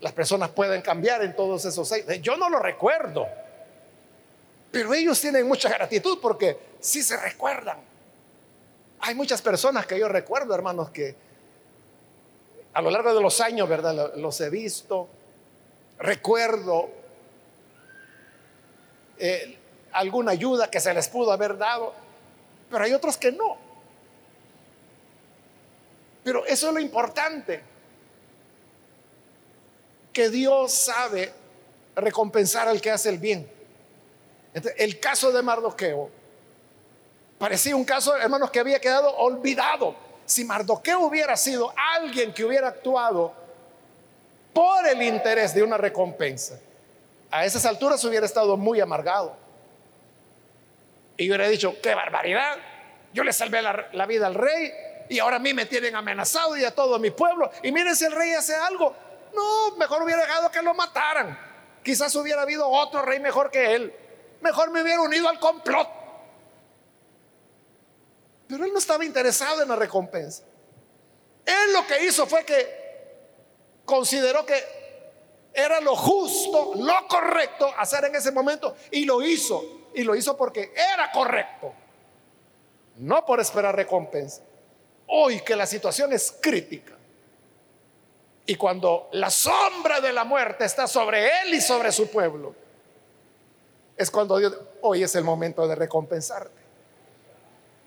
Las 0.00 0.12
personas 0.12 0.48
pueden 0.50 0.82
cambiar 0.82 1.22
en 1.22 1.36
todos 1.36 1.64
esos 1.64 1.92
años. 1.92 2.06
Yo 2.20 2.36
no 2.36 2.48
lo 2.48 2.58
recuerdo. 2.58 3.28
Pero 4.70 4.94
ellos 4.94 5.20
tienen 5.20 5.46
mucha 5.46 5.68
gratitud 5.68 6.18
porque 6.20 6.58
sí 6.80 7.02
se 7.02 7.16
recuerdan. 7.16 7.78
Hay 9.00 9.14
muchas 9.14 9.42
personas 9.42 9.86
que 9.86 9.98
yo 9.98 10.08
recuerdo, 10.08 10.54
hermanos, 10.54 10.90
que 10.90 11.14
a 12.72 12.82
lo 12.82 12.90
largo 12.90 13.14
de 13.14 13.20
los 13.20 13.40
años, 13.40 13.68
¿verdad? 13.68 14.14
Los 14.16 14.40
he 14.40 14.50
visto. 14.50 15.08
Recuerdo 16.00 16.88
eh, 19.18 19.58
alguna 19.92 20.32
ayuda 20.32 20.70
que 20.70 20.80
se 20.80 20.94
les 20.94 21.08
pudo 21.08 21.30
haber 21.30 21.58
dado, 21.58 21.92
pero 22.70 22.84
hay 22.84 22.92
otros 22.94 23.18
que 23.18 23.30
no. 23.30 23.58
Pero 26.24 26.46
eso 26.46 26.68
es 26.68 26.74
lo 26.74 26.80
importante, 26.80 27.62
que 30.12 30.30
Dios 30.30 30.72
sabe 30.72 31.32
recompensar 31.94 32.66
al 32.66 32.80
que 32.80 32.90
hace 32.90 33.10
el 33.10 33.18
bien. 33.18 33.50
el 34.78 34.98
caso 35.00 35.30
de 35.30 35.42
Mardoqueo 35.42 36.10
parecía 37.38 37.76
un 37.76 37.84
caso, 37.84 38.16
hermanos, 38.16 38.50
que 38.50 38.60
había 38.60 38.80
quedado 38.80 39.14
olvidado. 39.16 39.94
Si 40.24 40.44
Mardoqueo 40.44 41.00
hubiera 41.00 41.36
sido 41.36 41.72
alguien 41.76 42.32
que 42.32 42.44
hubiera 42.44 42.68
actuado 42.68 43.34
por 44.52 44.86
el 44.86 45.02
interés 45.02 45.54
de 45.54 45.62
una 45.62 45.76
recompensa, 45.76 46.58
a 47.30 47.44
esas 47.44 47.64
alturas 47.66 48.02
hubiera 48.04 48.26
estado 48.26 48.56
muy 48.56 48.80
amargado. 48.80 49.36
Y 51.16 51.28
hubiera 51.28 51.48
dicho, 51.48 51.76
qué 51.82 51.94
barbaridad, 51.94 52.56
yo 53.12 53.24
le 53.24 53.32
salvé 53.32 53.62
la 53.62 54.06
vida 54.06 54.26
al 54.26 54.34
rey, 54.34 54.72
y 55.10 55.18
ahora 55.18 55.36
a 55.36 55.40
mí 55.40 55.52
me 55.52 55.66
tienen 55.66 55.96
amenazado 55.96 56.56
y 56.56 56.64
a 56.64 56.72
todo 56.72 56.96
mi 57.00 57.10
pueblo. 57.10 57.50
Y 57.64 57.72
miren 57.72 57.96
si 57.96 58.04
el 58.04 58.12
rey 58.12 58.32
hace 58.32 58.54
algo. 58.54 58.94
No, 59.34 59.76
mejor 59.76 60.04
hubiera 60.04 60.22
dejado 60.22 60.52
que 60.52 60.62
lo 60.62 60.72
mataran. 60.72 61.36
Quizás 61.82 62.14
hubiera 62.14 62.42
habido 62.42 62.68
otro 62.68 63.02
rey 63.02 63.18
mejor 63.18 63.50
que 63.50 63.74
él. 63.74 63.92
Mejor 64.40 64.70
me 64.70 64.82
hubiera 64.82 65.00
unido 65.02 65.28
al 65.28 65.40
complot. 65.40 65.88
Pero 68.46 68.64
él 68.64 68.72
no 68.72 68.78
estaba 68.78 69.04
interesado 69.04 69.62
en 69.62 69.68
la 69.68 69.74
recompensa. 69.74 70.44
Él 71.44 71.72
lo 71.72 71.84
que 71.88 72.04
hizo 72.04 72.24
fue 72.28 72.44
que 72.44 72.79
consideró 73.90 74.46
que 74.46 74.54
era 75.52 75.80
lo 75.80 75.96
justo, 75.96 76.72
lo 76.76 77.08
correcto 77.08 77.68
hacer 77.76 78.04
en 78.04 78.14
ese 78.14 78.30
momento 78.30 78.76
y 78.92 79.04
lo 79.04 79.20
hizo. 79.20 79.80
Y 79.92 80.04
lo 80.04 80.14
hizo 80.14 80.36
porque 80.36 80.72
era 80.94 81.10
correcto, 81.10 81.74
no 82.98 83.26
por 83.26 83.40
esperar 83.40 83.74
recompensa 83.74 84.42
hoy 85.12 85.40
que 85.40 85.56
la 85.56 85.66
situación 85.66 86.12
es 86.12 86.36
crítica 86.40 86.94
y 88.46 88.54
cuando 88.54 89.08
la 89.12 89.28
sombra 89.28 90.00
de 90.00 90.12
la 90.12 90.24
muerte 90.24 90.64
está 90.64 90.86
sobre 90.86 91.26
él 91.26 91.54
y 91.54 91.60
sobre 91.60 91.92
su 91.92 92.08
pueblo, 92.08 92.54
es 93.96 94.10
cuando 94.10 94.38
Dios, 94.38 94.56
hoy 94.82 95.02
es 95.02 95.14
el 95.14 95.24
momento 95.24 95.66
de 95.68 95.74
recompensarte. 95.74 96.60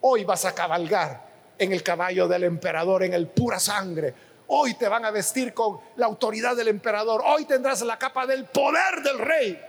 Hoy 0.02 0.26
vas 0.26 0.46
a 0.46 0.54
cabalgar 0.54 1.22
en 1.58 1.72
el 1.72 1.82
caballo 1.82 2.28
del 2.28 2.44
emperador, 2.44 3.04
en 3.04 3.14
el 3.14 3.28
pura 3.28 3.60
sangre. 3.60 4.14
Hoy 4.56 4.76
te 4.76 4.88
van 4.88 5.04
a 5.04 5.10
vestir 5.10 5.52
con 5.52 5.80
la 5.96 6.06
autoridad 6.06 6.56
del 6.56 6.68
emperador. 6.68 7.24
Hoy 7.26 7.46
tendrás 7.46 7.82
la 7.82 7.98
capa 7.98 8.28
del 8.28 8.46
poder 8.46 9.02
del 9.02 9.18
rey. 9.18 9.60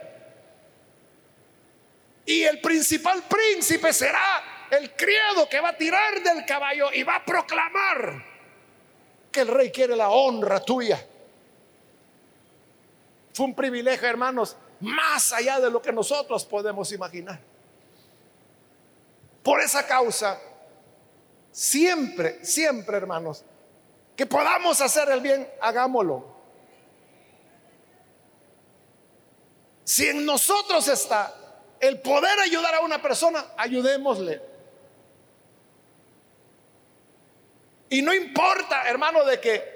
Y 2.26 2.42
el 2.42 2.60
principal 2.60 3.22
príncipe 3.22 3.94
será 3.94 4.68
el 4.70 4.94
criado 4.94 5.48
que 5.48 5.58
va 5.58 5.70
a 5.70 5.76
tirar 5.78 6.22
del 6.22 6.44
caballo 6.44 6.92
y 6.92 7.02
va 7.02 7.16
a 7.16 7.24
proclamar 7.24 8.22
que 9.32 9.40
el 9.40 9.48
rey 9.48 9.72
quiere 9.72 9.96
la 9.96 10.10
honra 10.10 10.60
tuya. 10.60 11.02
Fue 13.32 13.46
un 13.46 13.54
privilegio, 13.54 14.06
hermanos, 14.06 14.54
más 14.80 15.32
allá 15.32 15.60
de 15.60 15.70
lo 15.70 15.80
que 15.80 15.92
nosotros 15.92 16.44
podemos 16.44 16.92
imaginar. 16.92 17.40
Por 19.42 19.62
esa 19.62 19.86
causa, 19.86 20.38
siempre, 21.50 22.44
siempre, 22.44 22.98
hermanos, 22.98 23.46
que 24.16 24.26
podamos 24.26 24.80
hacer 24.80 25.08
el 25.10 25.20
bien, 25.20 25.48
hagámoslo. 25.60 26.34
Si 29.84 30.08
en 30.08 30.24
nosotros 30.24 30.88
está 30.88 31.34
el 31.80 32.00
poder 32.00 32.40
ayudar 32.40 32.74
a 32.74 32.80
una 32.80 33.02
persona, 33.02 33.44
ayudémosle. 33.56 34.40
Y 37.90 38.02
no 38.02 38.14
importa, 38.14 38.88
hermano, 38.88 39.24
de 39.24 39.40
que 39.40 39.74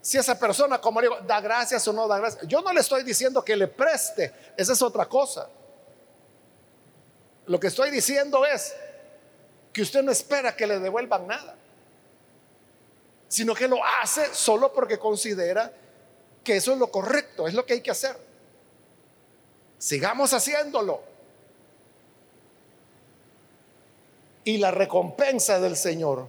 si 0.00 0.18
esa 0.18 0.36
persona, 0.38 0.80
como 0.80 1.00
digo, 1.00 1.18
da 1.20 1.40
gracias 1.40 1.86
o 1.86 1.92
no 1.92 2.08
da 2.08 2.18
gracias. 2.18 2.46
Yo 2.48 2.60
no 2.60 2.72
le 2.72 2.80
estoy 2.80 3.04
diciendo 3.04 3.44
que 3.44 3.54
le 3.54 3.68
preste, 3.68 4.34
esa 4.56 4.72
es 4.72 4.82
otra 4.82 5.06
cosa. 5.06 5.48
Lo 7.46 7.60
que 7.60 7.68
estoy 7.68 7.90
diciendo 7.90 8.44
es 8.44 8.74
que 9.72 9.82
usted 9.82 10.02
no 10.02 10.10
espera 10.10 10.54
que 10.56 10.66
le 10.66 10.80
devuelvan 10.80 11.26
nada, 11.26 11.56
sino 13.32 13.54
que 13.54 13.66
lo 13.66 13.82
hace 13.82 14.34
solo 14.34 14.74
porque 14.74 14.98
considera 14.98 15.72
que 16.44 16.56
eso 16.56 16.74
es 16.74 16.78
lo 16.78 16.88
correcto, 16.90 17.48
es 17.48 17.54
lo 17.54 17.64
que 17.64 17.72
hay 17.72 17.80
que 17.80 17.90
hacer. 17.90 18.14
Sigamos 19.78 20.34
haciéndolo. 20.34 21.02
Y 24.44 24.58
la 24.58 24.70
recompensa 24.70 25.58
del 25.58 25.78
Señor 25.78 26.28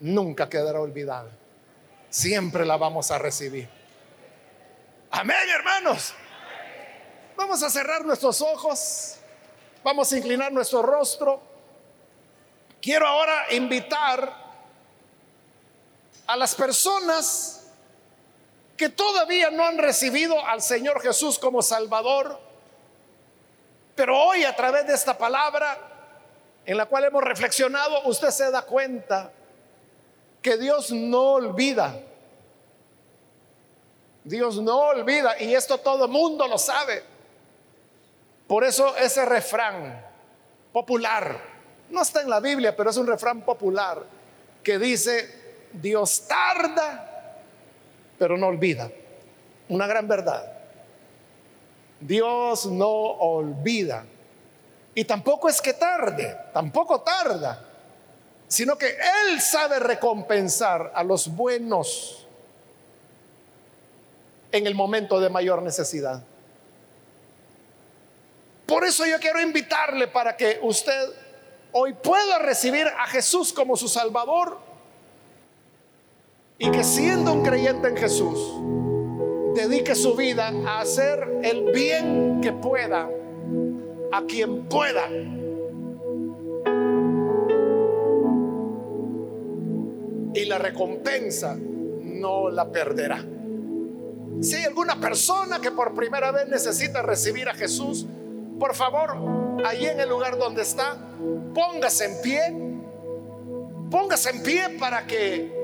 nunca 0.00 0.48
quedará 0.48 0.80
olvidada. 0.80 1.30
Siempre 2.08 2.64
la 2.64 2.78
vamos 2.78 3.10
a 3.10 3.18
recibir. 3.18 3.68
Amén, 5.10 5.46
hermanos. 5.54 6.14
Vamos 7.36 7.62
a 7.62 7.68
cerrar 7.68 8.02
nuestros 8.02 8.40
ojos. 8.40 9.16
Vamos 9.84 10.10
a 10.10 10.16
inclinar 10.16 10.50
nuestro 10.50 10.80
rostro. 10.80 11.38
Quiero 12.80 13.06
ahora 13.06 13.52
invitar 13.52 14.45
a 16.26 16.36
las 16.36 16.54
personas 16.54 17.66
que 18.76 18.88
todavía 18.88 19.50
no 19.50 19.64
han 19.64 19.78
recibido 19.78 20.44
al 20.44 20.60
Señor 20.60 21.00
Jesús 21.00 21.38
como 21.38 21.62
Salvador, 21.62 22.38
pero 23.94 24.18
hoy 24.18 24.44
a 24.44 24.54
través 24.54 24.86
de 24.86 24.94
esta 24.94 25.16
palabra 25.16 25.96
en 26.66 26.76
la 26.76 26.86
cual 26.86 27.04
hemos 27.04 27.22
reflexionado, 27.22 28.02
usted 28.06 28.30
se 28.30 28.50
da 28.50 28.62
cuenta 28.62 29.30
que 30.42 30.56
Dios 30.58 30.90
no 30.90 31.34
olvida. 31.34 32.02
Dios 34.24 34.56
no 34.60 34.78
olvida 34.78 35.40
y 35.40 35.54
esto 35.54 35.78
todo 35.78 36.06
el 36.06 36.10
mundo 36.10 36.48
lo 36.48 36.58
sabe. 36.58 37.04
Por 38.48 38.64
eso 38.64 38.96
ese 38.96 39.24
refrán 39.24 40.04
popular, 40.72 41.40
no 41.88 42.02
está 42.02 42.20
en 42.20 42.30
la 42.30 42.40
Biblia, 42.40 42.76
pero 42.76 42.90
es 42.90 42.96
un 42.96 43.06
refrán 43.06 43.42
popular 43.42 44.02
que 44.64 44.78
dice, 44.78 45.45
Dios 45.80 46.26
tarda, 46.26 47.42
pero 48.18 48.36
no 48.36 48.46
olvida. 48.46 48.90
Una 49.68 49.86
gran 49.86 50.06
verdad. 50.08 50.52
Dios 52.00 52.66
no 52.66 52.88
olvida. 52.88 54.04
Y 54.94 55.04
tampoco 55.04 55.48
es 55.48 55.60
que 55.60 55.74
tarde, 55.74 56.36
tampoco 56.52 57.00
tarda, 57.00 57.62
sino 58.48 58.78
que 58.78 58.86
Él 58.86 59.40
sabe 59.40 59.78
recompensar 59.78 60.92
a 60.94 61.02
los 61.02 61.28
buenos 61.28 62.26
en 64.52 64.66
el 64.66 64.74
momento 64.74 65.20
de 65.20 65.28
mayor 65.28 65.62
necesidad. 65.62 66.22
Por 68.66 68.84
eso 68.84 69.06
yo 69.06 69.20
quiero 69.20 69.40
invitarle 69.40 70.08
para 70.08 70.36
que 70.36 70.58
usted 70.62 71.10
hoy 71.72 71.92
pueda 71.92 72.38
recibir 72.38 72.86
a 72.86 73.06
Jesús 73.06 73.52
como 73.52 73.76
su 73.76 73.88
Salvador 73.88 74.58
y 76.58 76.70
que 76.70 76.84
siendo 76.84 77.32
un 77.32 77.42
creyente 77.42 77.88
en 77.88 77.96
Jesús, 77.96 78.38
dedique 79.54 79.94
su 79.94 80.14
vida 80.14 80.52
a 80.66 80.80
hacer 80.80 81.40
el 81.42 81.72
bien 81.72 82.40
que 82.40 82.52
pueda 82.52 83.08
a 84.12 84.22
quien 84.26 84.66
pueda. 84.66 85.08
Y 90.34 90.44
la 90.44 90.58
recompensa 90.58 91.56
no 91.58 92.50
la 92.50 92.70
perderá. 92.70 93.24
Si 94.40 94.56
hay 94.56 94.64
alguna 94.64 95.00
persona 95.00 95.60
que 95.60 95.70
por 95.70 95.94
primera 95.94 96.30
vez 96.30 96.48
necesita 96.48 97.02
recibir 97.02 97.48
a 97.48 97.54
Jesús, 97.54 98.06
por 98.58 98.74
favor, 98.74 99.16
ahí 99.64 99.86
en 99.86 100.00
el 100.00 100.08
lugar 100.08 100.38
donde 100.38 100.62
está, 100.62 100.98
póngase 101.54 102.04
en 102.04 102.22
pie. 102.22 102.40
Póngase 103.90 104.30
en 104.30 104.42
pie 104.42 104.76
para 104.78 105.06
que 105.06 105.55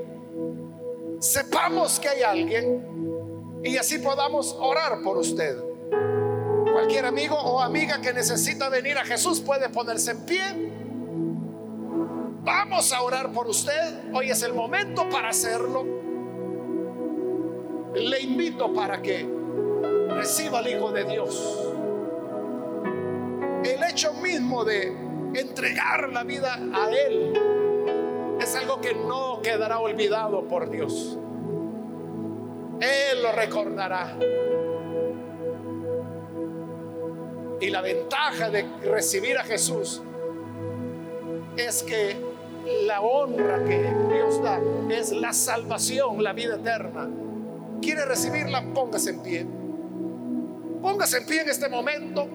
sepamos 1.23 2.01
que 2.01 2.09
hay 2.09 2.21
alguien 2.21 3.61
y 3.63 3.77
así 3.77 3.97
podamos 3.99 4.55
orar 4.59 5.01
por 5.01 5.17
usted. 5.17 5.57
Cualquier 6.73 7.05
amigo 7.05 7.35
o 7.35 7.61
amiga 7.61 8.01
que 8.01 8.11
necesita 8.11 8.67
venir 8.67 8.97
a 8.97 9.05
Jesús 9.05 9.39
puede 9.39 9.69
ponerse 9.69 10.11
en 10.11 10.25
pie. 10.25 10.43
Vamos 12.41 12.91
a 12.91 13.01
orar 13.01 13.31
por 13.31 13.47
usted. 13.47 14.11
Hoy 14.13 14.31
es 14.31 14.43
el 14.43 14.53
momento 14.53 15.07
para 15.09 15.29
hacerlo. 15.29 15.85
Le 17.95 18.19
invito 18.19 18.73
para 18.73 19.01
que 19.01 19.25
reciba 20.09 20.59
al 20.59 20.67
Hijo 20.67 20.91
de 20.91 21.05
Dios. 21.05 21.69
El 23.63 23.81
hecho 23.89 24.13
mismo 24.15 24.65
de 24.65 24.87
entregar 25.35 26.09
la 26.11 26.23
vida 26.23 26.55
a 26.73 26.89
Él 26.89 27.52
es 28.39 28.55
algo 28.55 28.81
que 28.81 28.93
no 28.93 29.41
quedará 29.41 29.79
olvidado 29.79 30.47
por 30.47 30.69
Dios. 30.69 31.17
Él 32.79 33.23
lo 33.23 33.31
recordará. 33.31 34.17
Y 37.61 37.69
la 37.69 37.81
ventaja 37.81 38.49
de 38.49 38.65
recibir 38.83 39.37
a 39.37 39.43
Jesús 39.43 40.01
es 41.55 41.83
que 41.83 42.17
la 42.85 43.01
honra 43.01 43.63
que 43.63 43.93
Dios 44.13 44.41
da 44.41 44.59
es 44.89 45.11
la 45.11 45.31
salvación, 45.33 46.21
la 46.23 46.33
vida 46.33 46.55
eterna. 46.55 47.09
¿Quiere 47.81 48.05
recibirla? 48.05 48.63
Póngase 48.73 49.11
en 49.11 49.19
pie. 49.21 49.47
Póngase 50.81 51.17
en 51.17 51.25
pie 51.25 51.41
en 51.41 51.49
este 51.49 51.69
momento. 51.69 52.27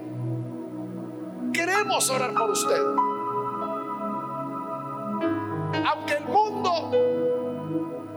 Queremos 1.52 2.08
orar 2.10 2.32
por 2.34 2.50
usted. 2.50 2.80
Aunque 5.86 6.14
el 6.14 6.24
mundo 6.24 6.90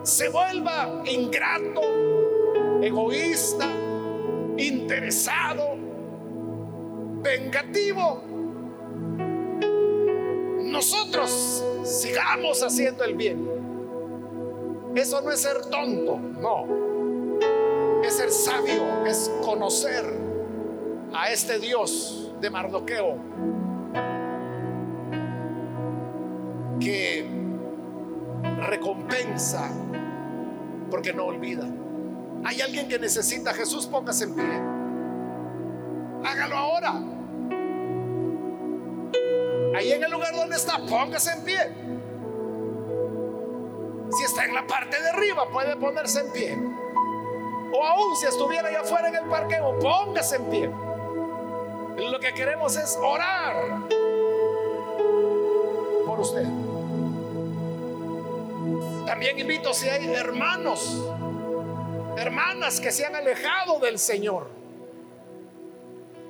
se 0.03 0.29
vuelva 0.29 1.01
ingrato, 1.05 1.81
egoísta, 2.81 3.67
interesado, 4.57 5.75
vengativo, 7.21 8.23
nosotros 10.63 11.63
sigamos 11.83 12.63
haciendo 12.63 13.03
el 13.03 13.15
bien. 13.15 13.49
Eso 14.95 15.21
no 15.21 15.31
es 15.31 15.41
ser 15.41 15.61
tonto, 15.69 16.17
no. 16.17 16.65
Es 18.03 18.15
ser 18.15 18.31
sabio, 18.31 19.05
es 19.05 19.31
conocer 19.43 20.03
a 21.13 21.31
este 21.31 21.59
Dios 21.59 22.33
de 22.41 22.49
Mardoqueo 22.49 23.17
que 26.79 27.20
recompensa 29.11 29.69
porque 30.89 31.13
no 31.13 31.25
olvida. 31.25 31.65
Hay 32.43 32.61
alguien 32.61 32.87
que 32.87 32.99
necesita 32.99 33.51
a 33.51 33.53
Jesús, 33.53 33.87
póngase 33.87 34.25
en 34.25 34.35
pie. 34.35 34.61
Hágalo 36.23 36.55
ahora. 36.55 36.93
Ahí 39.75 39.91
en 39.91 40.03
el 40.03 40.11
lugar 40.11 40.35
donde 40.35 40.55
está, 40.55 40.77
póngase 40.79 41.31
en 41.31 41.43
pie. 41.43 41.59
Si 44.11 44.23
está 44.25 44.45
en 44.45 44.53
la 44.53 44.67
parte 44.67 45.01
de 45.01 45.09
arriba, 45.09 45.49
puede 45.51 45.75
ponerse 45.77 46.19
en 46.21 46.31
pie. 46.33 46.57
O 47.73 47.83
aún 47.83 48.15
si 48.17 48.25
estuviera 48.25 48.67
allá 48.67 48.81
afuera 48.81 49.07
en 49.07 49.15
el 49.15 49.25
parqueo, 49.29 49.79
póngase 49.79 50.35
en 50.35 50.45
pie. 50.49 50.71
Lo 52.11 52.19
que 52.19 52.33
queremos 52.33 52.75
es 52.75 52.97
orar 53.01 53.87
por 56.05 56.19
usted. 56.19 56.60
También 59.11 59.37
invito 59.37 59.73
si 59.73 59.89
hay 59.89 60.09
hermanos, 60.13 60.97
hermanas 62.15 62.79
que 62.79 62.93
se 62.93 63.05
han 63.05 63.13
alejado 63.13 63.77
del 63.77 63.99
Señor, 63.99 64.49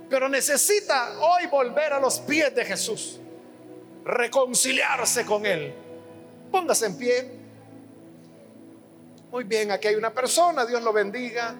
pero 0.10 0.28
necesita 0.28 1.20
hoy 1.20 1.46
volver 1.46 1.94
a 1.94 2.00
los 2.00 2.20
pies 2.22 2.56
de 2.56 2.66
Jesús, 2.66 3.20
reconciliarse 4.04 5.24
con 5.28 5.46
Él. 5.46 5.76
Póngase 6.52 6.88
en 6.88 6.98
pie. 6.98 7.32
Muy 9.30 9.44
bien, 9.44 9.70
aquí 9.70 9.90
hay 9.90 9.96
una 9.96 10.12
persona, 10.12 10.66
Dios 10.66 10.82
lo 10.82 10.92
bendiga. 10.92 11.54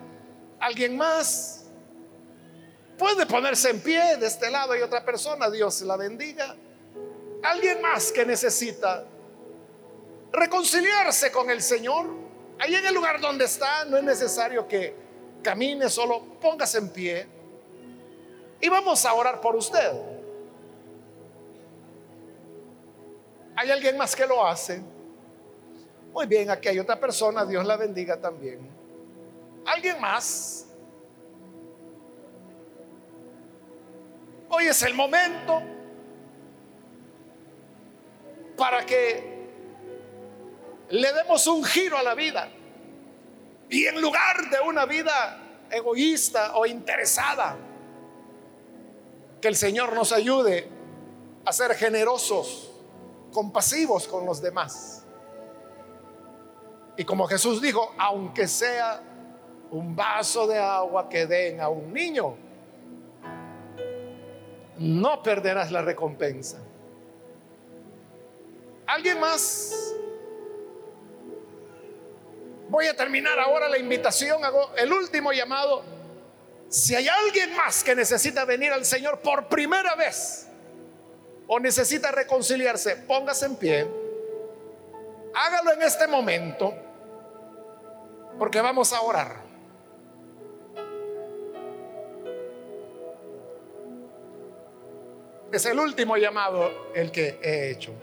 ¿Alguien 0.60 0.98
más? 0.98 1.68
Puede 2.98 3.28
ponerse 3.28 3.70
en 3.70 3.80
pie, 3.80 4.18
de 4.18 4.26
este 4.26 4.50
lado 4.50 4.72
hay 4.74 4.82
otra 4.82 5.06
persona, 5.06 5.52
Dios 5.52 5.82
la 5.84 5.98
bendiga. 5.98 6.56
Alguien 7.44 7.80
más 7.80 8.12
que 8.12 8.26
necesita 8.26 9.06
reconciliarse 10.32 11.32
con 11.32 11.50
el 11.50 11.62
Señor. 11.62 12.08
Ahí 12.60 12.76
en 12.76 12.86
el 12.86 12.94
lugar 12.94 13.20
donde 13.20 13.46
está 13.46 13.86
no 13.86 13.98
es 13.98 14.04
necesario 14.04 14.68
que 14.68 14.96
camine, 15.42 15.90
solo 15.90 16.24
póngase 16.40 16.78
en 16.78 16.90
pie. 16.90 17.28
Y 18.60 18.70
vamos 18.70 19.04
a 19.06 19.14
orar 19.14 19.42
por 19.42 19.56
usted. 19.56 19.92
¿Hay 23.56 23.70
alguien 23.70 23.98
más 23.98 24.16
que 24.16 24.26
lo 24.26 24.46
hace? 24.46 24.82
Muy 26.14 26.28
bien, 26.28 26.50
aquí 26.50 26.68
hay 26.68 26.80
otra 26.80 27.00
persona, 27.00 27.46
Dios 27.46 27.66
la 27.66 27.78
bendiga 27.78 28.20
también. 28.20 28.60
¿Alguien 29.66 30.00
más? 30.00 30.68
Hoy 34.50 34.68
es 34.68 34.82
el 34.84 34.94
momento 34.94 35.62
para 38.58 38.86
que 38.86 39.41
le 40.92 41.14
demos 41.14 41.48
un 41.48 41.64
giro 41.64 41.98
a 41.98 42.04
la 42.04 42.16
vida. 42.16 42.50
Y 43.70 43.86
en 43.86 44.02
lugar 44.02 44.50
de 44.50 44.60
una 44.60 44.86
vida 44.86 45.40
egoísta 45.70 46.58
o 46.58 46.66
interesada, 46.66 47.58
que 49.40 49.48
el 49.48 49.56
Señor 49.56 49.94
nos 49.94 50.12
ayude 50.12 50.68
a 51.46 51.54
ser 51.54 51.74
generosos, 51.76 52.72
compasivos 53.32 54.08
con 54.08 54.26
los 54.26 54.42
demás. 54.42 55.04
Y 56.98 57.06
como 57.06 57.26
Jesús 57.28 57.62
dijo, 57.62 57.96
aunque 57.98 58.48
sea 58.48 59.02
un 59.72 59.96
vaso 59.96 60.46
de 60.46 60.60
agua 60.60 61.08
que 61.08 61.26
den 61.26 61.62
a 61.62 61.70
un 61.70 61.94
niño, 61.94 62.36
no 64.78 65.24
perderás 65.24 65.72
la 65.72 65.82
recompensa. 65.82 66.60
¿Alguien 68.86 69.20
más? 69.20 69.96
Voy 72.72 72.88
a 72.88 72.96
terminar 72.96 73.38
ahora 73.38 73.68
la 73.68 73.78
invitación, 73.78 74.46
hago 74.46 74.72
el 74.78 74.94
último 74.94 75.34
llamado. 75.34 75.84
Si 76.70 76.96
hay 76.96 77.06
alguien 77.06 77.54
más 77.54 77.84
que 77.84 77.94
necesita 77.94 78.46
venir 78.46 78.72
al 78.72 78.86
Señor 78.86 79.20
por 79.20 79.50
primera 79.50 79.94
vez 79.96 80.48
o 81.48 81.60
necesita 81.60 82.12
reconciliarse, 82.12 82.96
póngase 82.96 83.48
en 83.48 83.56
pie. 83.58 83.88
Hágalo 85.36 85.74
en 85.74 85.82
este 85.82 86.08
momento 86.08 86.74
porque 88.40 88.62
vamos 88.62 88.94
a 88.94 89.02
orar. 89.02 89.36
Es 95.52 95.66
el 95.66 95.78
último 95.78 96.16
llamado 96.16 96.94
el 96.96 97.12
que 97.12 97.38
he 97.44 97.72
hecho. 97.72 97.94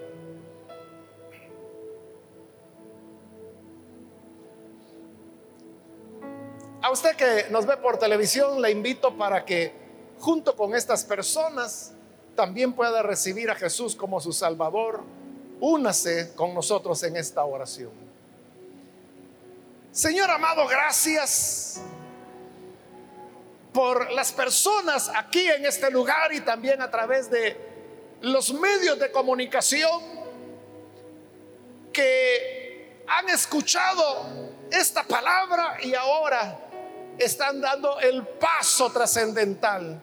A 6.81 6.91
usted 6.91 7.15
que 7.17 7.47
nos 7.49 7.65
ve 7.65 7.75
por 7.75 7.97
televisión, 7.97 8.61
le 8.61 8.71
invito 8.71 9.17
para 9.17 9.43
que 9.43 9.73
junto 10.17 10.55
con 10.55 10.73
estas 10.73 11.03
personas 11.03 11.91
también 12.35 12.71
pueda 12.71 13.03
recibir 13.03 13.51
a 13.51 13.55
Jesús 13.55 13.95
como 13.95 14.21
su 14.21 14.31
Salvador. 14.31 15.03
Únase 15.59 16.33
con 16.35 16.53
nosotros 16.53 17.03
en 17.03 17.17
esta 17.17 17.43
oración. 17.43 17.91
Señor 19.91 20.31
amado, 20.31 20.65
gracias 20.67 21.81
por 23.73 24.09
las 24.13 24.31
personas 24.31 25.11
aquí 25.13 25.49
en 25.49 25.65
este 25.65 25.91
lugar 25.91 26.31
y 26.31 26.39
también 26.39 26.81
a 26.81 26.89
través 26.89 27.29
de 27.29 27.57
los 28.21 28.53
medios 28.53 28.97
de 28.99 29.11
comunicación 29.11 30.01
que 31.91 33.03
han 33.05 33.27
escuchado 33.29 34.49
esta 34.71 35.03
palabra 35.03 35.77
y 35.83 35.93
ahora 35.93 36.68
están 37.19 37.61
dando 37.61 37.99
el 37.99 38.25
paso 38.25 38.91
trascendental 38.91 40.01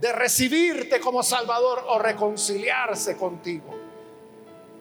de 0.00 0.12
recibirte 0.12 1.00
como 1.00 1.22
Salvador 1.22 1.84
o 1.88 1.98
reconciliarse 1.98 3.16
contigo. 3.16 3.76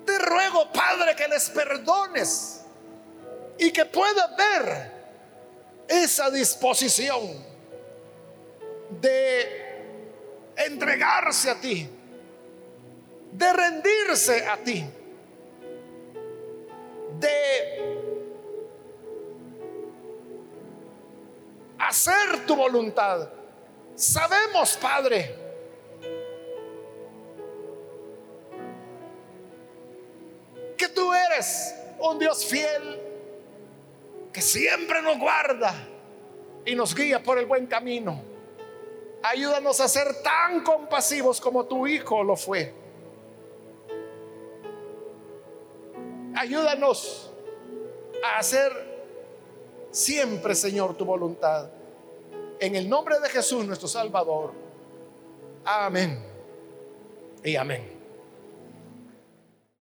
Te 0.06 0.20
ruego, 0.20 0.72
Padre, 0.72 1.16
que 1.16 1.28
les 1.28 1.50
perdones 1.50 2.62
y 3.58 3.72
que 3.72 3.86
puedas 3.86 4.38
ver 4.38 4.98
esa 5.88 6.30
disposición 6.30 7.22
de 9.02 9.68
entregarse 10.56 11.50
a 11.50 11.60
ti, 11.60 11.90
de 13.32 13.54
rendirse 13.54 14.48
a 14.48 14.58
ti, 14.58 14.86
de 17.20 18.27
hacer 21.80 22.46
tu 22.46 22.56
voluntad. 22.56 23.30
Sabemos, 23.96 24.78
Padre, 24.78 25.36
que 30.78 30.88
tú 30.90 31.14
eres 31.14 31.76
un 32.00 32.20
Dios 32.20 32.46
fiel 32.46 33.02
que 34.32 34.42
siempre 34.42 35.02
nos 35.02 35.18
guarda 35.18 35.74
y 36.66 36.76
nos 36.76 36.94
guía 36.94 37.24
por 37.24 37.40
el 37.40 37.46
buen 37.46 37.66
camino. 37.66 38.22
Ayúdanos 39.24 39.82
a 39.82 39.88
ser 39.88 40.22
tan 40.22 40.62
compasivos 40.62 41.42
como 41.42 41.66
tu 41.66 41.88
Hijo 41.88 42.24
lo 42.24 42.36
fue. 42.36 42.74
Ayúdanos 46.36 47.32
a 48.24 48.38
hacer 48.38 48.87
siempre, 49.98 50.54
Señor, 50.56 50.96
tu 50.96 51.06
voluntad. 51.06 51.70
En 52.60 52.76
el 52.76 52.88
nombre 52.88 53.20
de 53.20 53.30
Jesús, 53.30 53.66
nuestro 53.66 53.88
Salvador. 53.88 54.54
Amén. 55.66 56.24
Y 57.44 57.56
amén. 57.56 57.97